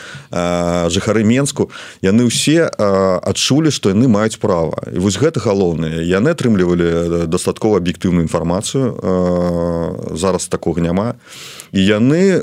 жыхары 0.94 1.26
менску 1.26 1.72
яны 2.02 2.30
ўсе 2.30 2.68
адчулі 2.68 3.72
што 3.72 3.90
яны 3.90 4.06
маюць 4.12 4.36
права. 4.36 4.76
І 4.92 5.00
вось 5.00 5.16
гэта 5.16 5.40
галоўнае. 5.40 6.04
Яны 6.04 6.36
атрымлівалі 6.36 7.26
дастаткова 7.26 7.80
аб'ектыўную 7.80 8.28
інфармацыю 8.28 9.00
зараз 10.12 10.46
такога 10.52 10.84
няма. 10.84 11.16
І 11.72 11.80
яны 11.80 12.36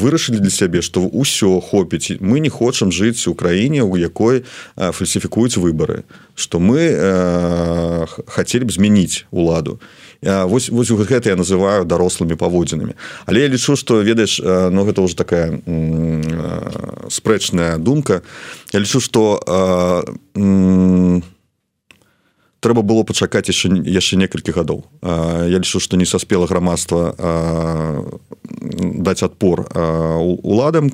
вырашылі 0.00 0.40
для 0.40 0.50
сябе 0.50 0.80
што 0.80 1.04
ўсё 1.04 1.60
хопіць. 1.60 2.16
Мы 2.20 2.40
не 2.40 2.48
хочам 2.48 2.79
хочам 2.80 2.92
жыць 2.92 3.28
у 3.28 3.34
краіне 3.34 3.82
у 3.82 3.96
якой 3.96 4.44
фальсіфікуюць 4.76 5.56
выборы 5.56 6.04
что 6.34 6.58
мы 6.58 6.78
э, 6.80 8.06
хотели 8.26 8.64
б 8.64 8.72
змяніць 8.72 9.26
уладу. 9.30 9.80
Вось 10.22 10.70
вось 10.70 10.90
гэта 10.90 11.28
я 11.28 11.36
называю 11.36 11.84
дарослымі 11.84 12.34
паводзінамі. 12.34 12.94
Але 13.26 13.40
я 13.40 13.48
лічу 13.48 13.76
что 13.76 14.02
ведаеш 14.02 14.40
но 14.40 14.70
ну, 14.70 14.84
гэта 14.84 15.02
уже 15.02 15.16
такая 15.16 15.60
спрэчная 17.08 17.76
думка. 17.76 18.22
Я 18.72 18.80
лічу 18.80 19.00
что 19.00 19.40
э, 20.34 21.20
трэба 22.60 22.82
было 22.82 23.02
пачакаць 23.04 23.48
яшчэ 23.48 23.72
яшчэ 23.84 24.16
некалькі 24.16 24.52
гадоў. 24.52 24.84
Я 25.02 25.58
лічу 25.58 25.80
што 25.80 25.96
не 25.96 26.06
саспела 26.06 26.46
грамадства 26.46 27.16
даць 29.00 29.22
адпор 29.24 29.66
уладам 30.44 30.92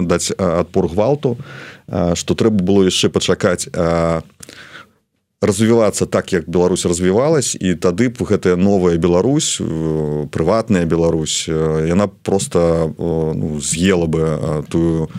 даць 0.00 0.32
адпор 0.32 0.88
гвалту 0.88 1.36
што 2.16 2.34
трэба 2.34 2.58
было 2.64 2.88
яшчэ 2.88 3.12
пачакаць 3.12 3.68
развівацца 5.42 6.06
так 6.06 6.32
як 6.32 6.48
Беларусь 6.48 6.86
развівалась 6.86 7.56
і 7.58 7.74
тады 7.74 8.08
б 8.14 8.22
гэтая 8.22 8.54
новая 8.54 8.96
Беларусь 8.96 9.58
прыватная 10.30 10.86
Беларусь 10.86 11.48
яна 11.48 12.06
просто 12.06 12.94
ну, 12.96 13.58
з'ела 13.60 14.06
бы 14.06 14.64
тую 14.70 15.10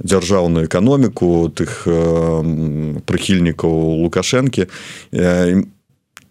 дзяржаўную 0.00 0.64
эканоміку 0.64 1.52
тых 1.52 1.84
прыхільнікаў 3.04 3.70
лукашэнкі. 4.00 4.66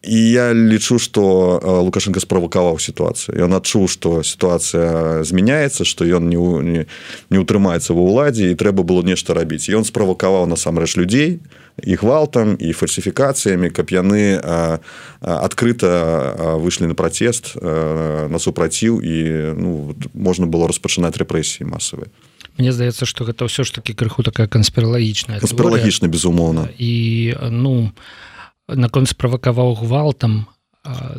І 0.06 0.22
я 0.30 0.54
лічу 0.54 0.98
что 1.00 1.62
лукашенко 1.86 2.20
справакаваў 2.22 2.78
сітуацыю. 2.82 3.46
Ён 3.46 3.58
адчуў 3.58 3.86
что 3.90 4.26
сітуацыя 4.26 5.22
змяняецца 5.22 5.86
что 5.86 6.06
ён 6.06 6.30
не 6.30 6.38
не, 6.38 6.82
не 7.30 7.38
утрымаецца 7.38 7.94
ва 7.94 8.02
ўладзе 8.02 8.50
і 8.50 8.58
трэба 8.58 8.82
было 8.82 9.06
нешта 9.06 9.38
рабіць. 9.38 9.70
Ён 9.70 9.86
справакаваў 9.86 10.50
насамрэч 10.50 10.98
людзей 10.98 11.30
і 11.38 11.65
гвалтам 11.84 12.56
і 12.60 12.72
фальсіфікацыямі 12.72 13.70
каб 13.70 13.92
яны 13.92 14.40
адкрыта 15.20 16.56
выйшлі 16.60 16.88
на 16.88 16.96
працест 16.96 17.56
на 17.60 18.40
супраціў 18.40 19.04
і 19.04 19.16
ну, 19.60 19.96
можна 20.14 20.48
было 20.48 20.72
распачынаць 20.72 21.20
рэпрэсіі 21.20 21.68
масавыя 21.68 22.08
Мне 22.56 22.72
здаецца 22.72 23.04
что 23.04 23.28
гэта 23.28 23.52
ўсё 23.52 23.68
ж 23.68 23.76
таки 23.76 23.92
крыху 23.92 24.24
такая 24.24 24.48
канспіралагічная 24.48 25.44
канспіралагічна 25.44 26.08
безумоўна 26.08 26.72
і 26.80 27.36
ну 27.52 27.92
наконт 28.72 29.12
справакаваў 29.12 29.76
гвалтам 29.76 30.48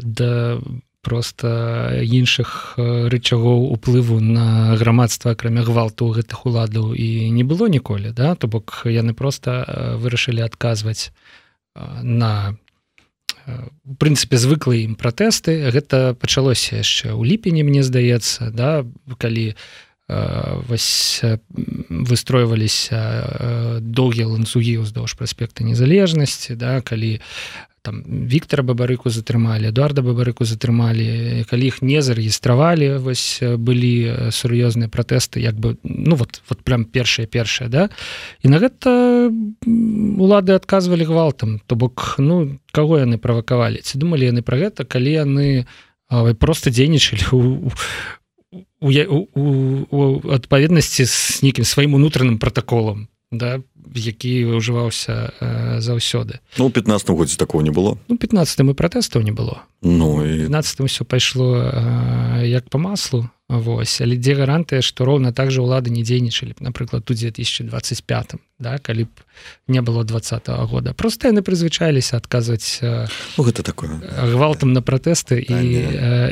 да 0.00 0.58
просто 1.06 1.94
іншых 2.02 2.74
рычагоў 2.76 3.70
уплыву 3.70 4.18
на 4.18 4.74
грамадства 4.74 5.38
акрамя 5.38 5.62
гвалту 5.62 6.10
гэтых 6.10 6.42
уладаў 6.50 6.98
і 6.98 7.30
не 7.30 7.46
было 7.46 7.70
ніколі 7.70 8.10
да? 8.10 8.34
То 8.34 8.50
бок 8.50 8.82
яны 8.90 9.14
просто 9.14 9.62
вырашылі 10.02 10.42
адказваць 10.42 11.14
на 12.02 12.58
у 13.86 13.94
прынцыпе 13.94 14.36
звыклы 14.36 14.82
ім 14.82 14.98
пратэсты. 14.98 15.70
Гэта 15.70 16.18
пачалося 16.18 16.82
яшчэ 16.82 17.14
ў 17.14 17.22
ліпені 17.22 17.62
мне 17.62 17.86
здаецца 17.86 18.50
да? 18.50 18.82
Калі 19.18 19.54
вось 20.66 21.22
выстройваліся 21.90 23.00
доўгія 23.82 24.26
ланцугі 24.30 24.82
ўздоўж 24.82 25.14
праспекта 25.18 25.62
незалежнасці 25.62 26.58
да? 26.58 26.82
Калі 26.82 27.22
там 27.86 28.02
Віктора 28.02 28.66
бабарыку 28.66 29.14
затрымалі 29.14 29.70
эдуарда 29.70 30.02
бабарыку 30.02 30.42
затрымалі 30.42 31.46
калі 31.46 31.70
іх 31.70 31.78
не 31.86 32.02
зарэгістравалі 32.02 32.98
вось 32.98 33.38
былі 33.38 34.34
сур'ёзныя 34.34 34.90
пратэсты 34.90 35.38
як 35.38 35.54
бы 35.54 35.78
ну 35.86 36.18
вот 36.18 36.42
вот 36.50 36.66
прям 36.66 36.82
першае 36.84 37.30
першае 37.30 37.70
да? 37.70 37.88
І 38.42 38.50
на 38.50 38.58
гэта 38.58 39.30
улады 40.18 40.58
адказвалі 40.58 41.06
гвалтам 41.06 41.60
то 41.66 41.78
бок 41.78 42.18
ну 42.18 42.58
каго 42.74 42.98
яны 42.98 43.22
правакавалі? 43.22 43.78
Ці 43.86 44.02
думалі 44.02 44.34
яны 44.34 44.42
пра 44.42 44.58
гэта 44.58 44.82
калі 44.82 45.14
яны 45.14 45.46
просто 46.42 46.74
дзейнічалі 46.74 47.30
у 47.30 47.70
у, 48.80 48.90
у, 48.90 49.18
у, 49.34 49.44
у 49.90 50.32
адпаведнасці 50.34 51.06
з 51.06 51.42
нейкім 51.42 51.64
сваім 51.64 51.94
унутраным 51.94 52.38
протаколам 52.38 53.06
да 53.32 53.60
які 53.94 54.58
ўжываўся 54.58 55.32
э, 55.40 55.80
заўсёды. 55.80 56.40
Ну 56.58 56.70
15 56.70 57.08
годзе 57.10 57.36
такого 57.36 57.62
не 57.62 57.70
было. 57.70 57.98
Ну 58.08 58.18
15 58.18 58.60
мы 58.60 58.74
пратэстаў 58.74 59.22
не 59.22 59.32
было. 59.32 59.62
Ну 59.82 60.24
і 60.24 60.46
15 60.46 60.86
все 60.86 61.04
пайшло 61.04 61.56
э, 61.56 62.46
як 62.46 62.68
по 62.68 62.78
маслу 62.78 63.30
Вось 63.48 64.00
але 64.02 64.18
дзе 64.18 64.34
гарантыя 64.34 64.82
што 64.82 65.06
роўна 65.06 65.30
так 65.30 65.54
жа 65.54 65.62
ўлады 65.62 65.86
не 65.94 66.02
дзейнічалі 66.02 66.58
напрыклад 66.58 67.06
у 67.06 67.14
2025 67.14 67.70
да 68.58 68.78
калі 68.82 69.06
б 69.06 69.14
не 69.70 69.78
было 69.86 70.02
двадца 70.02 70.42
-го 70.42 70.66
года. 70.66 70.92
Просто 70.98 71.28
яны 71.28 71.46
прызвычаліся 71.46 72.16
адказваць 72.16 72.82
ну, 72.82 73.44
гэта 73.44 73.62
такое. 73.62 74.02
гвалтам 74.34 74.72
на 74.72 74.82
пратэсты 74.82 75.38
і 75.38 75.58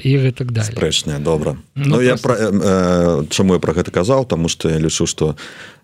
і 0.02 0.12
гэтак 0.18 0.50
да 0.50 0.66
спрэчная 0.66 1.22
добра. 1.22 1.56
Ну, 1.74 1.96
ну 1.96 2.00
я 2.02 2.16
просто... 2.16 2.50
пра, 2.50 2.60
э, 2.66 3.26
чаму 3.30 3.54
я 3.54 3.60
про 3.60 3.72
гэта 3.72 3.90
казаў? 3.90 4.26
Тому 4.26 4.48
что 4.48 4.68
я 4.68 4.78
лічу 4.78 5.06
что 5.06 5.36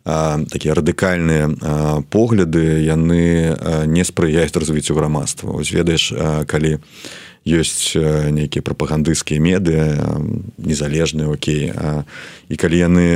такія 0.05 0.75
радыкальныя 0.75 2.03
погляды 2.11 2.83
яны 2.83 3.55
не 3.87 4.03
спрыяюць 4.05 4.57
развіццю 4.57 4.95
грамадства. 4.95 5.63
Ведаеш 5.63 6.13
калі 6.47 6.75
у 6.75 6.81
ёсць 7.47 7.97
нейкія 7.97 8.63
прапагандысцкія 8.63 9.41
меды 9.41 9.97
незалежныя 10.59 11.29
Окей 11.33 11.73
і 11.73 12.55
калі 12.57 12.77
яны 12.77 13.07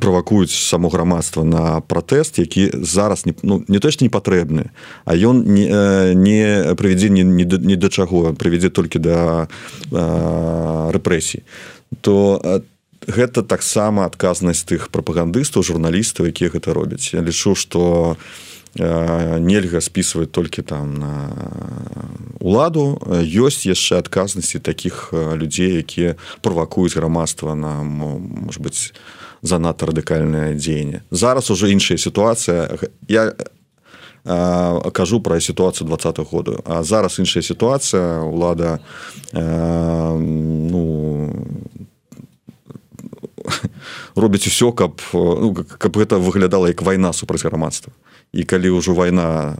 правакуюць 0.00 0.52
само 0.52 0.88
грамадства 0.88 1.44
на 1.44 1.80
пратэст 1.80 2.38
які 2.38 2.70
зараз 2.82 3.26
не 3.26 3.34
ну, 3.42 3.64
не 3.68 3.78
то 3.78 3.90
што 3.90 4.04
не 4.04 4.10
патрэбны 4.10 4.70
а 5.04 5.16
ён 5.16 5.42
не, 5.42 5.66
не 6.14 6.74
прывядзе 6.76 7.10
ні, 7.10 7.24
ні, 7.24 7.44
ні 7.44 7.76
да 7.76 7.88
чаго 7.88 8.32
прывядзе 8.34 8.70
толькі 8.70 8.98
да 8.98 9.48
рэпрэсій 9.90 11.42
то 12.00 12.40
гэта 13.08 13.42
таксама 13.42 14.06
адказнасць 14.06 14.62
тых 14.62 14.88
прапагандыстаў 14.94 15.66
журналістаў 15.66 16.30
якія 16.30 16.54
гэта 16.54 16.70
робяць. 16.70 17.10
Я 17.10 17.20
лічу 17.20 17.58
што 17.58 18.14
у 18.14 18.16
Э, 18.16 18.51
нельга 18.74 19.80
списывать 19.80 20.32
толькі 20.32 20.62
там 20.62 20.94
на 20.94 21.12
уладу. 22.40 22.98
Ёсць 23.22 23.66
яшчэ 23.66 23.98
адказнасці 23.98 24.58
таких 24.58 25.10
э, 25.12 25.36
людзей 25.36 25.78
якія 25.78 26.16
правакуюць 26.42 26.96
грамадства 26.96 27.54
на 27.54 27.82
может 27.82 28.62
быть 28.62 28.92
занадта 29.42 29.86
радыкальнае 29.86 30.54
дзеянне 30.54 31.02
зараз 31.10 31.50
уже 31.50 31.70
іншая 31.70 31.98
сітуацыя 31.98 32.78
я 33.08 33.34
э, 34.24 34.90
кажу 34.90 35.20
про 35.20 35.40
сітуацыю 35.40 35.86
двадцатых 35.86 36.30
году 36.30 36.62
а 36.64 36.82
зараз 36.82 37.18
іншая 37.18 37.42
сітуацыя 37.42 38.20
улада 38.20 38.78
ну 39.32 41.30
робіць 44.16 44.46
усё 44.46 44.72
каб 44.72 45.00
ну, 45.12 45.54
каб 45.54 45.96
гэта 45.96 46.18
выглядала 46.18 46.66
як 46.68 46.82
вайна 46.82 47.12
супраць 47.12 47.44
грамадства. 47.44 47.92
І 48.32 48.44
калі 48.48 48.80
ўжо 48.80 48.94
вайна 48.96 49.56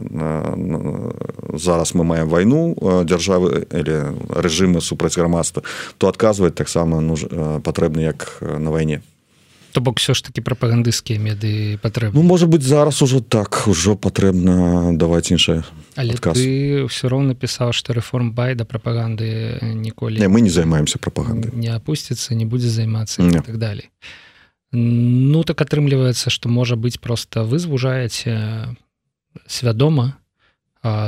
зараз 1.53 1.93
мы 1.93 2.03
маем 2.03 2.29
вайну 2.29 2.73
дзяржавы 3.05 3.69
или 3.69 4.17
рэжымы 4.33 4.81
супраць 4.81 5.17
грамадства 5.17 5.61
то 5.97 6.07
адказваць 6.07 6.57
таксама 6.57 7.01
ну, 7.01 7.15
патрэбны 7.61 8.01
як 8.01 8.41
на 8.41 8.71
вайне 8.71 9.01
то 9.73 9.81
бок 9.81 9.99
все 9.99 10.13
ж 10.13 10.23
таки 10.23 10.41
прапагандысцкія 10.41 11.19
меды 11.19 11.77
патрэбны? 11.81 12.13
Ну, 12.13 12.21
может 12.21 12.49
быть 12.49 12.61
зараз 12.61 13.01
ужо 13.01 13.19
так 13.19 13.67
ужо 13.67 13.95
патрэбна 13.95 14.93
даваць 14.97 15.31
іншае 15.33 15.63
але 15.95 16.13
ты 16.13 16.85
все 16.87 17.09
роўна 17.09 17.33
пісаў 17.33 17.73
что 17.73 17.93
рэформ 17.93 18.31
байда 18.31 18.65
прапаганды 18.65 19.59
ніколі 19.61 20.21
не, 20.21 20.27
мы 20.29 20.41
не 20.41 20.49
займаемся 20.49 20.99
прапагандай. 20.99 21.51
не 21.53 21.73
опусціцца 21.73 22.35
не 22.35 22.45
будзе 22.45 22.69
займацца 22.69 23.25
так 23.41 23.57
далей. 23.57 23.89
Ну 24.71 25.43
так 25.43 25.61
атрымліваецца 25.61 26.29
што 26.29 26.49
можа 26.49 26.75
быць 26.75 27.01
просто 27.01 27.43
вы 27.43 27.59
звужаеце 27.59 28.77
свядома 29.47 30.17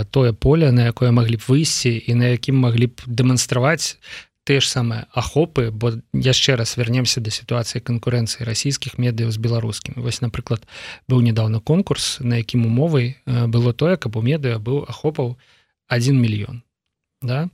тое 0.09 0.33
поле 0.33 0.71
на 0.71 0.89
якое 0.89 1.11
маглі 1.11 1.37
б 1.37 1.43
выйсці 1.47 1.93
і 1.93 2.13
на 2.15 2.33
якім 2.33 2.55
маглі 2.65 2.87
б 2.87 3.05
дэманстраваць 3.05 4.01
тыя 4.45 4.61
ж 4.61 4.69
самыя 4.69 5.09
ахопы 5.11 5.73
бо 5.73 5.97
яшчэ 6.13 6.55
раз 6.55 6.77
вернемся 6.77 7.19
да 7.19 7.33
сітуацыі 7.33 7.81
канкурэнцыі 7.81 8.45
расійскіх 8.45 9.01
медыяў 9.01 9.33
з 9.33 9.41
беларускімі 9.41 10.05
вось 10.05 10.21
напрыклад 10.21 10.69
быў 11.09 11.25
недавно 11.25 11.59
конкурс 11.59 12.21
на 12.21 12.37
якім 12.39 12.69
умовай 12.69 13.17
было 13.25 13.73
тое 13.73 13.97
каб 13.97 14.15
у 14.15 14.21
медыа 14.21 14.61
быў 14.61 14.85
ахопаў 14.85 15.35
1 15.89 16.21
мільён 16.21 16.61
да. 17.21 17.49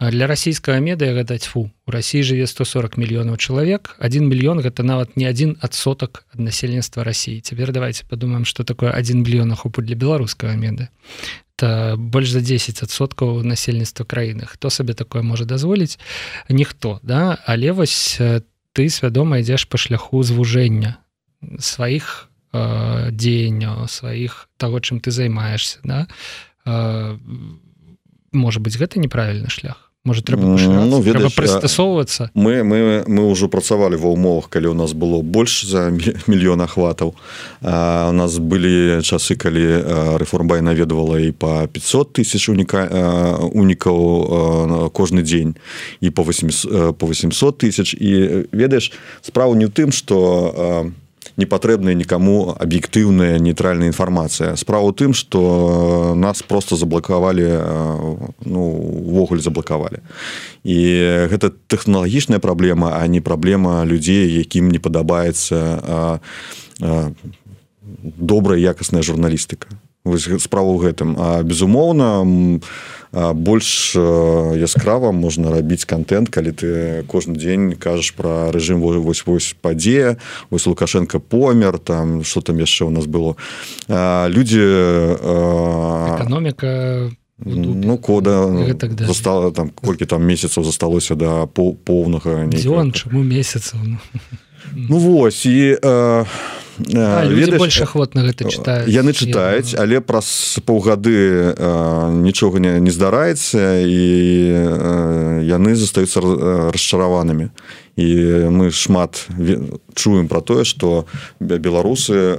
Для 0.00 0.26
расійскага 0.26 0.82
медыя 0.82 1.14
гэта 1.14 1.38
тьфу 1.38 1.70
у 1.70 1.90
Росіі 1.90 2.26
жыве 2.26 2.50
140 2.50 2.98
мільёнаў 2.98 3.38
чалавек 3.38 3.94
1 4.02 4.26
мільён 4.26 4.58
гэта 4.58 4.82
нават 4.82 5.14
не 5.16 5.30
адзін 5.30 5.54
адсотак 5.62 6.26
ад 6.34 6.42
насельніцтва 6.42 7.06
Росіі 7.06 7.40
цяпер 7.46 7.70
давайте 7.70 8.02
падумаем 8.10 8.44
что 8.44 8.66
такое 8.66 8.90
1 8.90 9.22
мільён 9.22 9.54
ахопу 9.54 9.86
для 9.86 9.94
беларускага 9.94 10.58
меда 10.58 10.90
то 10.90 11.43
больш 11.62 12.34
за 12.34 12.40
10соткаў 12.40 13.44
насельніцтва 13.46 14.04
краіны 14.04 14.46
хто 14.46 14.70
сабе 14.70 14.94
такое 14.94 15.22
можа 15.22 15.44
дазволіць 15.44 15.98
ніхто 16.48 17.00
да? 17.02 17.38
Але 17.46 17.72
вось 17.72 18.18
ты 18.74 18.90
свядома 18.90 19.38
ідзеш 19.38 19.68
па 19.70 19.78
шляху 19.78 20.22
звужэння 20.22 20.98
сваіх 21.60 22.28
э, 22.52 23.10
дзеянняў 23.14 23.86
сваіх 23.86 24.48
того 24.56 24.80
чым 24.80 24.98
ты 24.98 25.10
займаешься 25.10 25.78
да? 25.84 26.06
Э, 26.66 27.16
может 28.32 28.62
быть 28.62 28.76
гэта 28.76 28.98
неправільны 28.98 29.48
шлях 29.48 29.83
может 30.04 30.24
трэба 30.28 30.42
ну, 30.44 31.00
прыстасоўвацца 31.00 32.30
мы 32.34 32.62
мы 32.62 33.04
мы 33.08 33.22
ўжо 33.24 33.48
працавалі 33.48 33.96
ва 33.96 34.12
умовах 34.12 34.52
калі 34.52 34.68
у 34.68 34.76
нас 34.76 34.92
было 34.92 35.22
больш 35.22 35.64
за 35.64 35.88
мільён 36.30 36.60
ахватаў. 36.60 37.14
У 37.64 38.12
нас 38.12 38.38
былі 38.38 39.00
часы 39.00 39.36
калі 39.36 39.64
рэформбай 40.20 40.60
наведавала 40.60 41.20
і 41.20 41.32
по 41.32 41.66
500 41.66 42.12
тысяч 42.20 42.48
уніка 42.52 42.84
унікаў 43.52 44.92
кожны 44.92 45.22
дзень 45.22 45.56
і 46.00 46.10
по 46.10 46.22
800 46.22 46.98
по 46.98 47.06
800 47.06 47.58
тысяч. 47.58 47.94
І 47.94 48.44
ведаеш 48.52 48.92
справу 49.22 49.54
не 49.54 49.66
ў 49.66 49.72
тым 49.72 49.92
что 49.92 50.92
у 50.92 51.03
не 51.36 51.46
патрэбная 51.46 51.94
никому 51.94 52.54
аб'ектыўная 52.58 53.38
нейтральная 53.38 53.88
інфармацыя 53.88 54.56
справа 54.56 54.92
тым 54.92 55.14
что 55.14 56.14
нас 56.16 56.42
просто 56.42 56.76
заблокавалі 56.76 57.48
ну 58.44 58.62
увогуле 59.10 59.40
заблокавалі 59.40 59.98
і 60.64 60.78
гэта 61.30 61.50
тэхналагічная 61.66 62.38
праблема 62.38 62.98
а 62.98 63.06
не 63.06 63.20
праблема 63.20 63.84
людзей 63.84 64.30
якім 64.30 64.70
не 64.70 64.78
падабаецца 64.78 66.20
добрая 68.00 68.58
якасная 68.58 69.02
журналістыка 69.02 69.68
справа 70.04 70.68
ў 70.68 70.78
гэтым. 70.84 71.16
А 71.16 71.42
безумоўна 71.42 72.22
больш 73.14 73.94
яскрава 73.94 75.12
можна 75.12 75.50
рабіць 75.50 75.84
контент 75.86 76.28
калі 76.28 76.52
ты 76.52 77.04
кожны 77.06 77.38
дзень 77.38 77.78
кажаш 77.78 78.12
про 78.12 78.50
рэжым 78.50 78.80
вось 78.82 79.24
вось 79.24 79.54
падзея 79.62 80.18
вось 80.50 80.66
лукашенко 80.66 81.20
помер 81.20 81.78
там 81.78 82.24
что 82.24 82.40
там 82.40 82.58
яшчэ 82.58 82.84
у 82.84 82.90
нас 82.90 83.06
было. 83.06 83.36
Люди 83.88 84.60
экономіка 86.18 87.10
ну 87.38 87.98
кода 87.98 88.74
так 88.74 88.92
стала 89.14 89.52
там 89.52 89.70
колькі 89.70 90.06
там 90.06 90.26
месяцаў 90.26 90.64
засталося 90.64 91.14
да 91.14 91.46
поўнага 91.46 92.50
чаму 92.92 93.22
месяцаў? 93.22 93.78
Ну 94.74 94.98
вось 94.98 95.46
і 95.46 95.78
э, 96.78 97.28
ведаеш, 97.28 97.58
больше 97.58 97.82
охвотна 97.84 98.24
гэта 98.26 98.48
читаюць 98.48 98.88
яны 98.90 99.12
чытаюць 99.12 99.74
але 99.78 100.00
праз 100.00 100.58
паўгады 100.66 101.54
нічога 102.24 102.58
не, 102.58 102.80
не 102.80 102.90
здараецца 102.90 103.82
і 103.84 104.02
яны 105.44 105.74
застаюцца 105.76 106.20
расчараванымі. 106.74 107.50
І 107.94 108.50
мы 108.50 108.70
шмат 108.74 109.28
чуем 109.94 110.26
про 110.26 110.40
тое 110.40 110.64
что 110.64 111.06
беларусы 111.38 112.38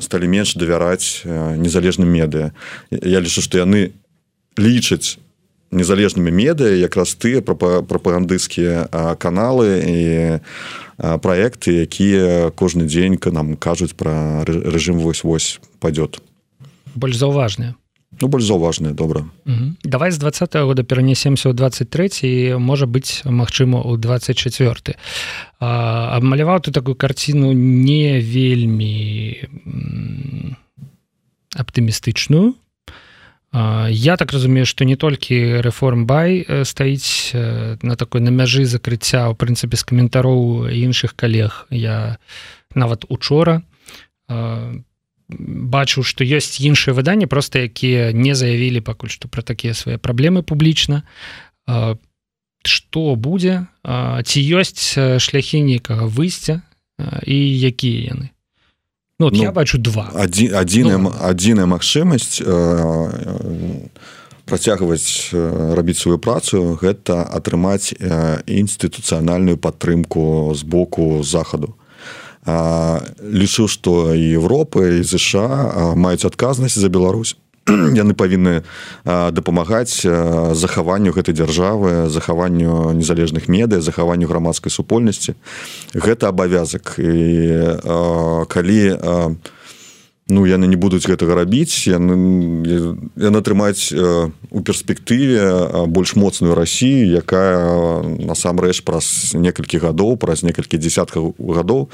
сталі 0.00 0.26
менш 0.28 0.56
давяраць 0.56 1.22
незалежным 1.26 2.08
медыа. 2.08 2.52
Я 2.90 3.20
лічу 3.20 3.42
что 3.42 3.58
яны 3.58 3.92
лічаць 4.56 5.18
незалежнымі 5.76 6.32
медыа 6.32 6.74
якраз 6.74 7.14
тыя 7.14 7.44
прапагандысцкія 7.44 8.88
каналы 9.20 9.68
і 9.84 10.00
проекты 10.96 11.84
якія 11.84 12.50
кожны 12.56 12.88
дзень 12.88 13.20
нам 13.32 13.56
кажуць 13.56 13.92
про 13.92 14.44
режим 14.44 14.98
вось-вось 14.98 15.60
пойдет 15.78 16.20
больш 16.96 17.20
заўважныя 17.20 17.76
ну 18.20 18.28
больш 18.28 18.44
заўважныя 18.44 18.94
добра. 18.94 19.24
Давай 19.84 20.10
з 20.10 20.18
двадца 20.18 20.46
-го 20.46 20.64
года 20.64 20.82
перанесемся 20.82 21.48
ў 21.50 21.54
23 21.54 22.58
можа 22.58 22.86
быть 22.86 23.22
Мачыма 23.24 23.82
у 23.84 23.96
24 23.96 24.96
абмаляваў 25.60 26.60
ты 26.60 26.72
такую 26.72 26.94
карціну 26.96 27.52
не 27.52 28.20
вельмі 28.20 29.44
аптымістычную 31.56 32.54
Я 33.56 34.16
так 34.16 34.32
разумею 34.32 34.66
что 34.66 34.84
не 34.84 34.96
толькі 34.96 35.64
рэформбай 35.64 36.44
стаіць 36.64 37.32
на 37.80 37.96
такой 37.96 38.20
на 38.20 38.28
мяжы 38.28 38.68
закрыцця 38.68 39.32
ў 39.32 39.34
прынцыпе 39.34 39.80
з 39.80 39.84
каментароў 39.88 40.68
іншых 40.68 41.16
калег 41.16 41.64
я 41.72 42.20
нават 42.76 43.08
учора 43.08 43.64
бачу 44.28 46.04
что 46.04 46.20
ёсць 46.20 46.60
іншыя 46.60 46.92
выданні 46.92 47.24
просто 47.24 47.64
якія 47.64 48.12
не 48.12 48.36
заявілі 48.36 48.84
пакуль 48.84 49.08
што 49.08 49.28
пра 49.32 49.40
такія 49.40 49.72
свае 49.72 49.96
праблемы 49.96 50.44
публічна 50.44 51.08
что 52.60 53.16
будзе 53.16 53.72
ці 53.80 54.38
ёсць 54.52 55.00
шляхі 55.16 55.64
нейкага 55.64 56.04
выйсця? 56.04 56.60
І 57.24 57.36
якія 57.40 58.12
яны 58.12 58.35
Ну, 59.18 59.30
ну, 59.32 59.42
я 59.42 59.52
бачу 59.52 59.78
два. 59.78 60.10
один 60.14 60.54
адзіная 60.54 60.98
ну, 60.98 61.12
адзіная 61.20 61.64
магчымасць 61.64 62.42
э, 62.44 62.44
э, 62.44 63.88
працягваць 64.44 65.32
э, 65.32 65.74
рабіць 65.74 65.96
сваю 65.96 66.18
працу 66.18 66.76
гэта 66.76 67.24
атрымаць 67.24 67.96
э, 67.96 68.44
інстытуцыянальную 68.44 69.56
падтрымку 69.56 70.52
з 70.52 70.62
боку 70.68 71.24
захаду 71.24 71.72
э, 72.44 73.00
лічу 73.24 73.68
што 73.68 74.12
і 74.12 74.36
Европы 74.36 75.00
і 75.00 75.02
ЗША 75.02 75.48
э, 75.48 75.96
маюць 75.96 76.28
адказнасць 76.28 76.76
за 76.76 76.92
Беларусь 76.92 77.40
яны 78.02 78.14
павінны 78.14 78.62
дапамагаць 79.04 80.06
захаванню 80.54 81.10
гэтай 81.10 81.34
дзяржавы 81.34 82.06
захаванню 82.08 82.94
незалежных 82.94 83.48
медыя 83.48 83.82
захаванню 83.82 84.30
грамадскай 84.30 84.70
супольнасці. 84.70 85.34
Гэта 85.94 86.30
абавязак. 86.30 86.94
І 86.98 87.82
калі 88.46 88.80
ну 90.28 90.42
яны 90.46 90.66
не 90.66 90.74
будуць 90.74 91.06
гэтага 91.06 91.38
рабіць 91.38 91.86
яны 91.86 92.14
яны 93.14 93.36
атрымаць 93.38 93.94
у 93.94 94.60
перспектыве 94.62 95.86
больш 95.86 96.14
моцную 96.18 96.54
Росію 96.54 97.14
якая 97.14 98.02
насамрэч 98.02 98.82
праз 98.82 99.34
некалькі 99.34 99.78
гадоў 99.78 100.18
праз 100.18 100.42
некалькі 100.42 100.82
десяткаў 100.82 101.34
гадоў 101.38 101.90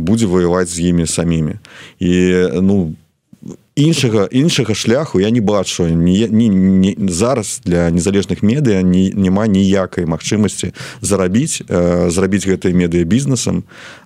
будзе 0.00 0.28
ваяваць 0.28 0.68
з 0.68 0.92
імі 0.92 1.08
самімі. 1.08 1.60
І 2.00 2.12
ну 2.60 2.92
по 2.92 3.03
іншага 3.76 4.28
іншага 4.30 4.74
шляху 4.74 5.20
я 5.20 5.30
не 5.30 5.40
бачу 5.40 5.84
не, 5.84 6.28
не, 6.28 6.48
не 6.48 6.94
зараз 7.10 7.60
для 7.64 7.90
незалежных 7.90 8.42
медыа 8.42 8.82
не 8.82 9.10
няма 9.10 9.46
ніякай 9.46 10.06
магчымасці 10.06 10.74
зарабіць 11.00 11.62
э, 11.66 12.10
зрабіць 12.10 12.46
гэтай 12.46 12.72
медыа 12.72 13.04
бізнесам 13.04 13.64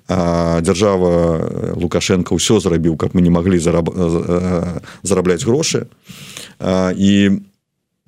дзяржава 0.09 1.77
лукашенко 1.77 2.33
ўсё 2.33 2.61
зрабіў 2.65 2.97
каб 2.97 3.13
мы 3.13 3.21
не 3.21 3.29
маглі 3.31 3.61
зараб, 3.61 3.93
зарабляць 5.05 5.45
грошы. 5.45 5.93
І 6.97 7.45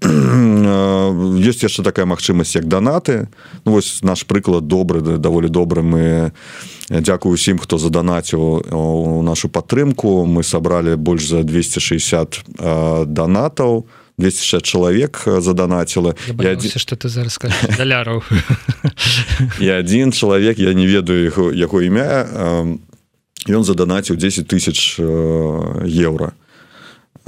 ёсць 0.00 1.60
яшчэ 1.60 1.84
такая 1.84 2.06
магчымасць 2.08 2.56
як 2.56 2.64
данаты 2.64 3.28
ну, 3.64 3.72
вось 3.76 4.00
наш 4.02 4.24
прыклад 4.24 4.64
добры 4.64 5.00
даволі 5.00 5.48
добры 5.52 5.82
мы 5.82 6.32
дзякую 6.88 7.34
усім 7.36 7.58
хто 7.58 7.76
заданаціў 7.76 8.40
у 8.72 9.22
нашу 9.22 9.48
падтрымку 9.52 10.24
мы 10.24 10.42
сабралі 10.42 10.96
больш 10.96 11.28
за 11.28 11.44
260 11.44 12.44
данатаў 13.06 13.84
260 14.16 14.64
чалавек 14.64 15.22
заданаціла 15.26 16.14
что 16.80 16.96
ты 16.96 17.08
зараз 17.08 17.38
даляраў 17.78 18.24
я 19.60 19.76
один 19.76 20.12
чалавек 20.12 20.58
я 20.58 20.72
не 20.72 20.86
ведаю 20.86 21.28
яго 21.28 21.52
яго 21.52 21.84
імя 21.84 22.24
ён 23.48 23.62
заданаціў 23.64 24.16
10 24.16 24.48
тысяч 24.48 24.96
еўра 24.96 26.32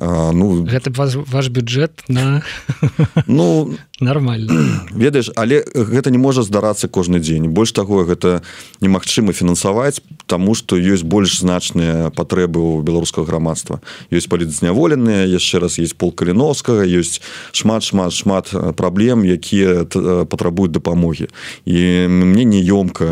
А, 0.02 0.32
ну 0.32 0.64
гэта 0.66 0.90
ваш, 0.90 1.14
ваш 1.14 1.48
бюджет 1.48 2.02
на 2.08 2.42
ну 3.26 3.78
нормально 4.00 4.50
ведаеш 4.90 5.30
але 5.36 5.62
гэта 5.62 6.10
не 6.10 6.18
можа 6.18 6.42
здарацца 6.42 6.88
кожны 6.88 7.20
дзень. 7.22 7.46
Больш 7.46 7.70
таго 7.70 8.02
гэта 8.02 8.42
немагчыма 8.80 9.30
фінансаваць 9.30 10.02
тому 10.26 10.58
что 10.58 10.74
ёсць 10.74 11.06
больш 11.06 11.38
значныя 11.38 12.10
патрэбы 12.10 12.58
у 12.58 12.82
беларускага 12.82 13.30
грамадства. 13.30 13.78
Ёсць 14.10 14.26
палітзняволеныя 14.26 15.22
яшчэ 15.30 15.62
раз 15.62 15.78
есть 15.78 15.94
пол 15.94 16.10
каліновскага 16.10 16.82
ёсць 16.82 17.22
шмат 17.54 17.86
шмат 17.86 18.10
шмат 18.10 18.50
праблем 18.74 19.22
якія 19.22 19.86
патрабуюць 20.26 20.74
дапамогі. 20.74 21.30
І 21.62 22.10
мне 22.10 22.42
неёмка 22.42 23.06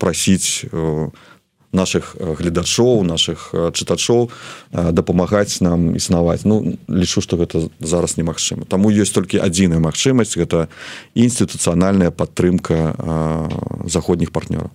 прасіць 0.00 0.64
у 0.72 1.12
наших 1.72 2.16
гледачоў 2.20 3.02
наших 3.04 3.50
чытачоў 3.52 4.30
дапамагаць 4.72 5.60
нам 5.60 5.96
існаваць. 5.96 6.44
Ну 6.44 6.76
лічу 6.88 7.20
что 7.20 7.36
гэта 7.36 7.68
зараз 7.80 8.16
немагчыма. 8.16 8.68
Таму 8.68 8.92
ёсць 8.92 9.12
толькі 9.12 9.40
адзіная 9.40 9.80
магчымасць 9.80 10.36
гэта 10.36 10.68
інстытуцыянальная 11.14 12.12
падтрымка 12.12 12.96
заходніх 13.88 14.30
партнёраў. 14.32 14.70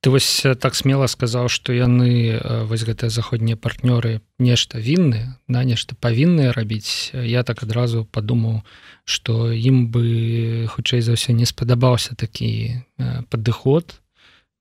Ты 0.00 0.10
вось 0.10 0.46
так 0.60 0.74
смело 0.74 1.06
сказаў 1.06 1.48
что 1.48 1.72
яны 1.72 2.38
вось 2.68 2.84
гэтыя 2.86 3.10
заходнія 3.10 3.56
партнёры 3.56 4.20
нешта 4.38 4.78
вінны 4.78 5.34
на 5.48 5.64
нешта 5.64 5.96
павінныя 5.98 6.52
рабіць. 6.52 7.10
Я 7.12 7.42
так 7.42 7.62
адразу 7.62 8.04
подумаў 8.04 8.62
что 9.04 9.52
ім 9.52 9.90
бы 9.90 10.66
хутчэй 10.70 11.02
за 11.02 11.18
ўсё 11.18 11.32
не 11.32 11.46
спадабаўся 11.46 12.14
такі 12.14 12.86
падыход 13.30 13.98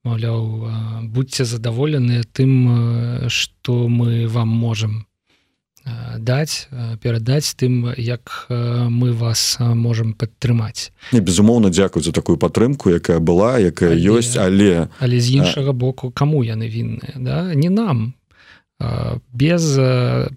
маўляў 0.06 1.10
будьце 1.10 1.46
задаволеныя 1.46 2.24
тым 2.32 3.28
что 3.28 3.88
мы 3.90 4.28
вам 4.28 4.50
можем 4.50 5.06
даць 6.18 6.68
перадаць 7.02 7.54
тым 7.54 7.94
як 7.98 8.48
мы 8.50 9.14
вас 9.14 9.58
можем 9.60 10.14
падтрымаць 10.14 10.90
не 11.14 11.22
безумоўна 11.22 11.70
дзякую 11.70 12.02
за 12.04 12.12
такую 12.12 12.38
падтрымку 12.38 12.90
якая 12.90 13.20
была 13.20 13.58
якая 13.60 13.94
але, 13.94 14.18
ёсць 14.18 14.38
але 14.38 14.90
але 15.00 15.20
з 15.20 15.42
іншага 15.42 15.74
боку 15.74 16.12
кому 16.12 16.42
яны 16.44 16.70
вінныя 16.70 17.14
да? 17.18 17.54
Не 17.54 17.70
нам. 17.70 18.14
Без 19.32 19.78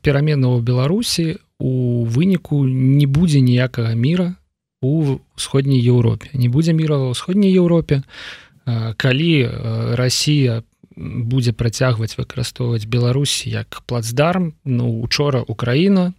пераменаў 0.05 0.61
беларусі 0.61 1.39
у 1.59 2.05
выніку 2.05 2.65
не 2.69 3.07
будзе 3.07 3.41
ніякага 3.41 3.95
мира 3.95 4.37
у 4.81 5.19
сходняй 5.37 5.81
Еўропе 5.81 6.29
не 6.35 6.49
будзе 6.49 6.73
мира 6.73 7.01
ва 7.01 7.11
ўсходняй 7.17 7.51
Еўропе 7.51 8.05
у 8.05 8.48
калі 8.97 9.51
Росія 9.99 10.63
будзе 10.99 11.53
працягваць 11.53 12.19
выкарыстоўваць 12.19 12.87
Беларусь 12.87 13.47
як 13.47 13.83
плацдарм 13.87 14.55
ну 14.65 15.01
учора 15.01 15.45
Украіна 15.47 16.13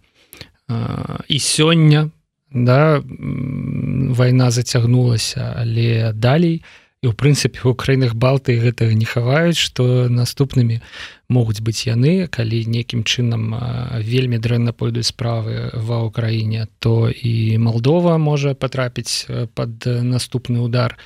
і 1.28 1.38
сёння 1.38 2.10
да 2.50 3.02
вайна 3.04 4.50
зацягнулася 4.50 5.54
але 5.56 6.12
далей. 6.12 6.62
І 7.00 7.08
у 7.08 7.16
прынцыпе 7.16 7.64
у 7.64 7.72
краінах 7.72 8.12
балты 8.12 8.60
гэтага 8.60 8.92
не 8.92 9.08
хаваюць 9.08 9.56
што 9.56 10.12
наступнымі 10.12 10.84
могуць 11.32 11.64
быць 11.64 11.88
яны. 11.88 12.28
Калі 12.28 12.60
нейкім 12.68 13.08
чынам 13.08 13.56
вельмі 14.04 14.36
дрэнна 14.36 14.76
пойдуць 14.76 15.08
справы 15.08 15.72
ва 15.72 16.04
ўкраіне 16.04 16.68
то 16.78 17.08
і 17.08 17.56
Малдова 17.56 18.20
можа 18.20 18.52
патрапіць 18.52 19.24
под 19.56 19.88
наступны 19.88 20.60
удар 20.60 21.00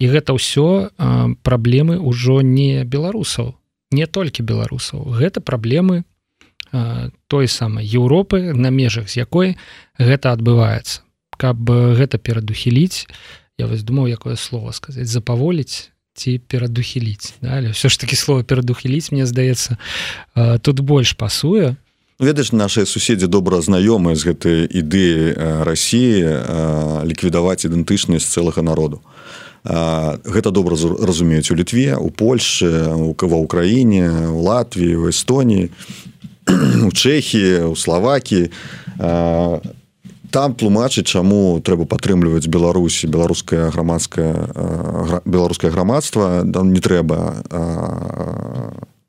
і 0.00 0.04
гэта 0.08 0.32
ўсё 0.32 0.90
праблемы 1.44 2.00
ўжо 2.00 2.40
не 2.40 2.82
беларусаў 2.88 3.60
не 3.90 4.06
толькі 4.06 4.42
беларусаў. 4.42 5.02
Гэта 5.18 5.40
праблемы 5.40 6.04
той 7.26 7.48
самай 7.48 7.82
Еўропы 7.82 8.54
на 8.54 8.70
межах 8.70 9.10
з 9.10 9.26
якой 9.26 9.58
гэта 9.98 10.30
адбываецца. 10.30 11.02
Каб 11.34 11.58
гэта 11.70 12.18
перадухіліць 12.18 13.10
я 13.58 13.66
вось 13.66 13.82
думаў 13.82 14.06
якое 14.06 14.36
слово 14.36 14.70
сказаць 14.72 15.10
запаволіць 15.10 15.90
ці 16.14 16.38
перадухіліць. 16.38 17.34
Да? 17.42 17.60
все 17.70 17.88
ж 17.88 18.00
таки 18.00 18.16
слово 18.16 18.44
перадухіліць 18.44 19.10
мне 19.10 19.26
здаецца 19.26 19.76
тут 20.62 20.80
больш 20.80 21.12
пасуе. 21.18 21.74
Ведаеш 22.20 22.52
наши 22.52 22.86
суседзі 22.86 23.26
добра 23.26 23.58
знаёмыя 23.58 24.14
з 24.14 24.30
гэтай 24.30 24.58
ідэі 24.70 25.34
Росіі 25.66 27.02
ліквідаваць 27.02 27.66
ідэнтычнасць 27.66 28.30
цэлага 28.30 28.62
народу 28.62 29.02
гэта 29.64 30.50
добра 30.50 30.76
разумеюць 30.76 31.50
у 31.50 31.56
літве 31.56 31.96
у 31.96 32.10
Польше 32.10 32.96
у 32.96 33.12
ва 33.12 33.38
ўкраіне 33.44 34.32
у 34.32 34.40
Латвіі 34.40 34.96
у 34.96 35.08
Эстоніі 35.12 35.68
у 36.86 36.90
Чэхі 36.92 37.68
у 37.68 37.76
Славакі 37.76 38.48
там 40.30 40.54
тлумачыць 40.54 41.10
чаму 41.10 41.60
трэба 41.60 41.84
падтрымліваць 41.90 42.46
Беларусі 42.46 43.10
беларускае 43.10 43.70
грамадскае 43.74 44.32
беларускае 45.26 45.70
грамадства. 45.74 46.46
Там 46.46 46.72
не 46.72 46.80
трэба 46.80 47.42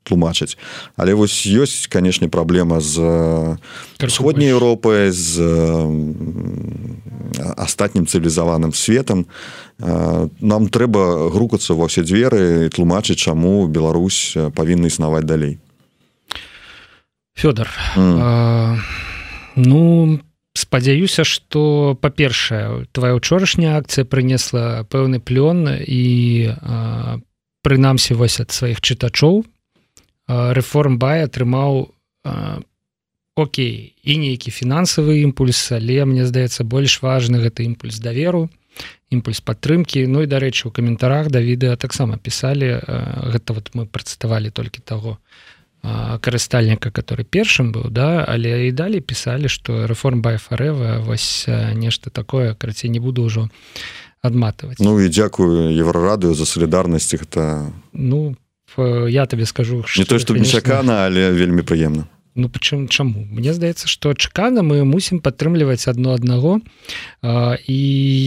тлумачыць 0.02 0.58
але 0.96 1.14
вось 1.14 1.46
ёсць 1.46 1.86
канешне 1.86 2.28
праблема 2.28 2.80
з 2.80 2.98
сходняй 4.10 4.50
Еўропы 4.50 5.14
з 5.14 5.38
астатнім 7.56 8.06
цывілізаваным 8.06 8.72
светом 8.72 9.26
нам 9.78 10.68
трэба 10.68 11.30
грукацца 11.32 11.74
ва 11.74 11.88
ўсе 11.90 12.06
дзверы 12.06 12.70
тлумачыць 12.70 13.18
чаму 13.18 13.66
Беларусь 13.66 14.36
павінна 14.54 14.86
існаваць 14.92 15.26
далей 15.26 15.58
Фёдор 17.34 17.68
mm. 17.96 18.78
ну 19.56 20.20
спадзяюся 20.54 21.24
что 21.24 21.96
па-першае 22.00 22.86
твоя 22.92 23.14
учорашняя 23.16 23.80
акцыя 23.80 24.04
прынесла 24.04 24.84
пэўны 24.88 25.20
плён 25.20 25.68
і 25.80 26.04
прынамсі 27.62 28.14
вось 28.14 28.40
ад 28.42 28.52
сваіх 28.52 28.84
чытачоў 28.84 29.44
рэформ 30.28 30.98
бай 30.98 31.24
атрымаў 31.24 31.92
Окей 33.34 33.94
і 34.04 34.18
нейкі 34.20 34.52
фінансавы 34.52 35.24
імпульс 35.24 35.72
але 35.72 36.04
мне 36.04 36.28
здаецца 36.28 36.68
больш 36.68 37.00
важны 37.00 37.40
гэты 37.40 37.64
імпульс 37.64 37.96
даверу 37.96 38.50
імпульс 39.08 39.40
падтрымки 39.40 40.04
Ну 40.04 40.20
і 40.20 40.28
дарэчы 40.28 40.68
у 40.68 40.70
каментарах 40.70 41.32
да 41.32 41.40
відэа 41.40 41.80
таксама 41.80 42.20
пісалі 42.20 42.84
гэта 43.32 43.56
вот 43.56 43.72
мы 43.72 43.88
працытавалі 43.88 44.52
толькі 44.52 44.84
таго 44.84 45.16
карыстальніка 45.82 46.92
который 46.92 47.24
першым 47.24 47.72
быў 47.72 47.88
да 47.88 48.20
але 48.28 48.68
і 48.68 48.76
далей 48.76 49.00
пісалі 49.00 49.48
что 49.48 49.88
рэформ 49.88 50.20
байфарэва 50.20 51.00
вось 51.00 51.48
нешта 51.48 52.12
такое 52.12 52.52
карацей 52.52 52.92
не 52.92 53.00
буду 53.00 53.24
ўжо 53.24 53.48
адматываць 54.20 54.76
Ну 54.76 55.00
і 55.00 55.08
дзякую 55.08 55.72
еврорадыю 55.72 56.36
за 56.36 56.44
салідарнасць 56.44 57.16
гэта 57.16 57.72
ну 57.96 58.36
я 59.08 59.24
табе 59.24 59.48
скажу 59.48 59.88
не 59.96 60.04
то 60.04 60.20
что 60.20 60.36
нечакана 60.36 61.08
але 61.08 61.32
вельмі 61.32 61.64
прыемна 61.64 62.11
Ну 62.34 62.48
прычым 62.48 62.88
чаму 62.88 63.26
Мне 63.28 63.52
здаецца 63.52 63.84
што 63.92 64.14
чакана 64.16 64.64
мы 64.64 64.84
мусім 64.88 65.20
падтрымліваць 65.20 65.84
адно 65.92 66.16
аднаго 66.16 66.60
і 67.20 67.78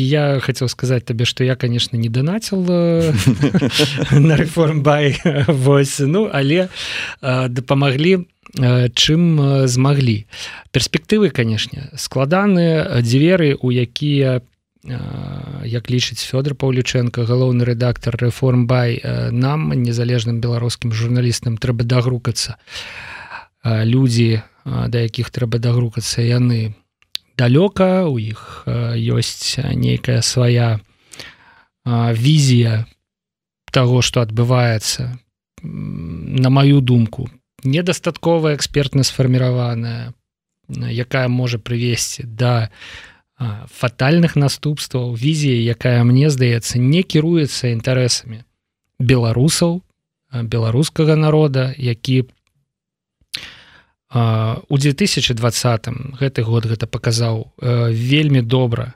я 0.10 0.38
хацеў 0.46 0.70
сказаць 0.70 1.02
табе 1.10 1.26
што 1.26 1.42
я 1.44 1.56
конечно 1.58 1.98
не 1.98 2.10
данаціл 2.10 2.62
на 4.30 4.38
рэформ 4.38 4.86
бай 4.86 5.18
вось 5.50 5.98
ну 6.06 6.30
але 6.30 6.70
дапамаглі 7.26 8.30
чым 8.94 9.22
змаглі 9.66 10.30
перспектывы 10.70 11.34
канешне 11.34 11.90
складаныя 11.98 13.02
дзверы 13.02 13.58
у 13.58 13.74
якія 13.74 14.46
як 15.66 15.90
лічыць 15.90 16.22
Фёдор 16.22 16.54
Паўліченко 16.54 17.26
галоўны 17.26 17.66
рэдактор 17.66 18.22
рэформ 18.22 18.70
бай 18.70 19.02
нам 19.34 19.74
незалежным 19.74 20.46
беларускім 20.46 20.94
журналістам 20.94 21.58
трэба 21.58 21.90
дагрукацца. 21.90 22.62
а 22.62 23.15
людзі 23.66 24.42
да 24.66 24.98
якіх 25.02 25.30
трэба 25.34 25.58
дагрукацца 25.58 26.22
яны 26.22 26.78
далёка 27.38 28.06
у 28.06 28.18
іх 28.22 28.66
ёсць 28.68 29.58
нейкая 29.58 30.22
свая 30.22 30.80
візія 31.86 32.86
того 33.72 34.02
что 34.02 34.22
адбываецца. 34.22 35.20
На 35.62 36.50
маю 36.50 36.82
думку 36.82 37.30
недастаткова 37.66 38.54
экспертна 38.56 39.04
сфарміраваная 39.04 40.14
якая 40.70 41.28
можа 41.28 41.58
прывесці 41.58 42.24
да 42.26 42.70
фатальных 43.38 44.36
наступстваў 44.40 45.14
візіі 45.14 45.66
якая 45.74 46.04
мне 46.04 46.30
здаецца 46.30 46.80
не 46.80 47.04
кіруецца 47.04 47.74
інтарэсамі 47.74 48.46
беларусаў 49.00 49.82
беларускага 50.32 51.16
народа 51.20 51.74
які 51.78 52.30
у 54.14 54.78
2020 54.78 55.90
гэты 56.20 56.44
год 56.44 56.66
гэта 56.66 56.86
паказаў 56.88 57.52
вельмі 57.92 58.42
добра 58.42 58.94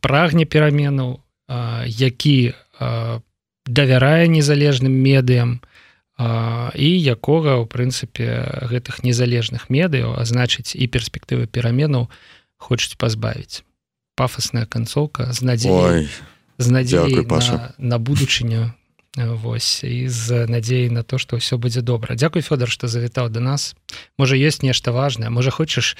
прагне 0.00 0.44
пераменаў 0.44 1.20
які 1.84 2.54
давярае 3.68 4.28
незалежным 4.28 4.92
медыям 4.92 5.60
і 6.18 6.88
якога 6.88 7.60
ў 7.60 7.64
прынцыпе 7.68 8.66
гэтых 8.72 9.04
незалежных 9.04 9.68
медыяў 9.70 10.16
а 10.16 10.24
значыць 10.24 10.74
і 10.74 10.88
перспектывы 10.88 11.46
пераменаў 11.46 12.08
хочуць 12.58 12.98
пазбавіць. 12.98 13.62
Пафасная 14.18 14.66
канцоўка 14.66 15.30
з 15.30 15.44
надзеяй 15.46 16.08
з 16.58 16.66
надзеяй 16.74 17.22
на, 17.22 17.74
на 17.78 17.96
будучыню 18.02 18.74
Вось 19.18 19.82
і 19.82 20.08
з 20.08 20.46
надзеяй 20.46 20.90
на 20.94 21.02
то 21.02 21.18
што 21.18 21.42
ўсё 21.42 21.58
будзе 21.58 21.82
добра. 21.82 22.14
Дякуй 22.14 22.42
Фёдор 22.46 22.70
што 22.70 22.86
завітаў 22.86 23.34
да 23.34 23.40
нас. 23.42 23.74
Можа 24.14 24.38
ёсць 24.38 24.62
нешта 24.62 24.94
важное 24.94 25.30
можа 25.30 25.50
хочаш 25.50 25.98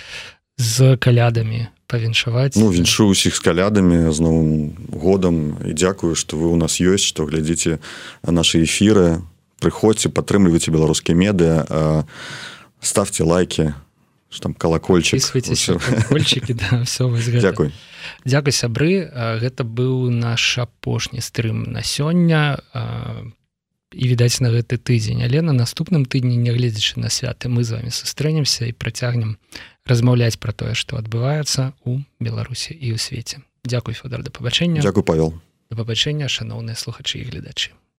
з 0.59 0.95
калядамі 0.97 1.66
павіншаваць? 1.91 2.55
Ну 2.55 2.71
віншую 2.71 3.11
усіх 3.11 3.35
з 3.35 3.41
калядамі 3.43 4.12
з 4.14 4.19
новым 4.23 4.79
годам. 4.95 5.59
І 5.66 5.75
дзякую 5.75 6.14
што 6.14 6.39
вы 6.39 6.47
у 6.55 6.57
нас 6.57 6.79
ёсць 6.79 7.11
што 7.11 7.27
глядзіце 7.27 7.83
нашы 8.23 8.62
эфіры. 8.62 9.27
Прыходзьце 9.59 10.14
падтрымлівайце 10.14 10.71
беларускія 10.71 11.19
медыа 11.19 12.07
ставце 12.79 13.27
лайки 13.27 13.75
там 14.41 14.55
колокольчик? 14.55 15.20
Да, 16.55 16.85
Дякуй 17.41 17.72
Дякуй 18.24 18.53
сябры. 18.53 19.09
Гэта 19.41 19.64
быў 19.64 20.11
наш 20.11 20.59
апошні 20.59 21.20
стрым 21.20 21.64
на 21.72 21.83
сёння. 21.83 22.61
І 23.89 24.05
відаць 24.05 24.41
на 24.45 24.53
гэты 24.53 24.76
тыдзень. 24.76 25.24
Але 25.24 25.41
на 25.41 25.57
наступным 25.57 26.05
тыдні 26.05 26.37
нягледзячы 26.37 27.01
на 27.01 27.09
святы 27.09 27.49
мы 27.49 27.64
з 27.64 27.81
вами 27.81 27.89
сустрэнемся 27.89 28.68
і 28.68 28.76
працягнем 28.76 29.39
размаўляць 29.89 30.37
пра 30.37 30.53
тое 30.53 30.76
што 30.76 31.01
адбываецца 31.01 31.72
у 31.89 32.05
беларусі 32.20 32.76
і 32.76 32.93
ў 32.93 33.01
свеце. 33.01 33.41
Дякуй 33.64 33.97
фодар 33.97 34.20
да 34.20 34.31
пабачэння. 34.31 34.85
Дякую 34.85 35.09
павел. 35.09 35.41
Да 35.72 35.76
пабачэння 35.81 36.29
шаноўныя 36.29 36.76
слухачы 36.76 37.24
і 37.24 37.33
гледачы 37.33 37.79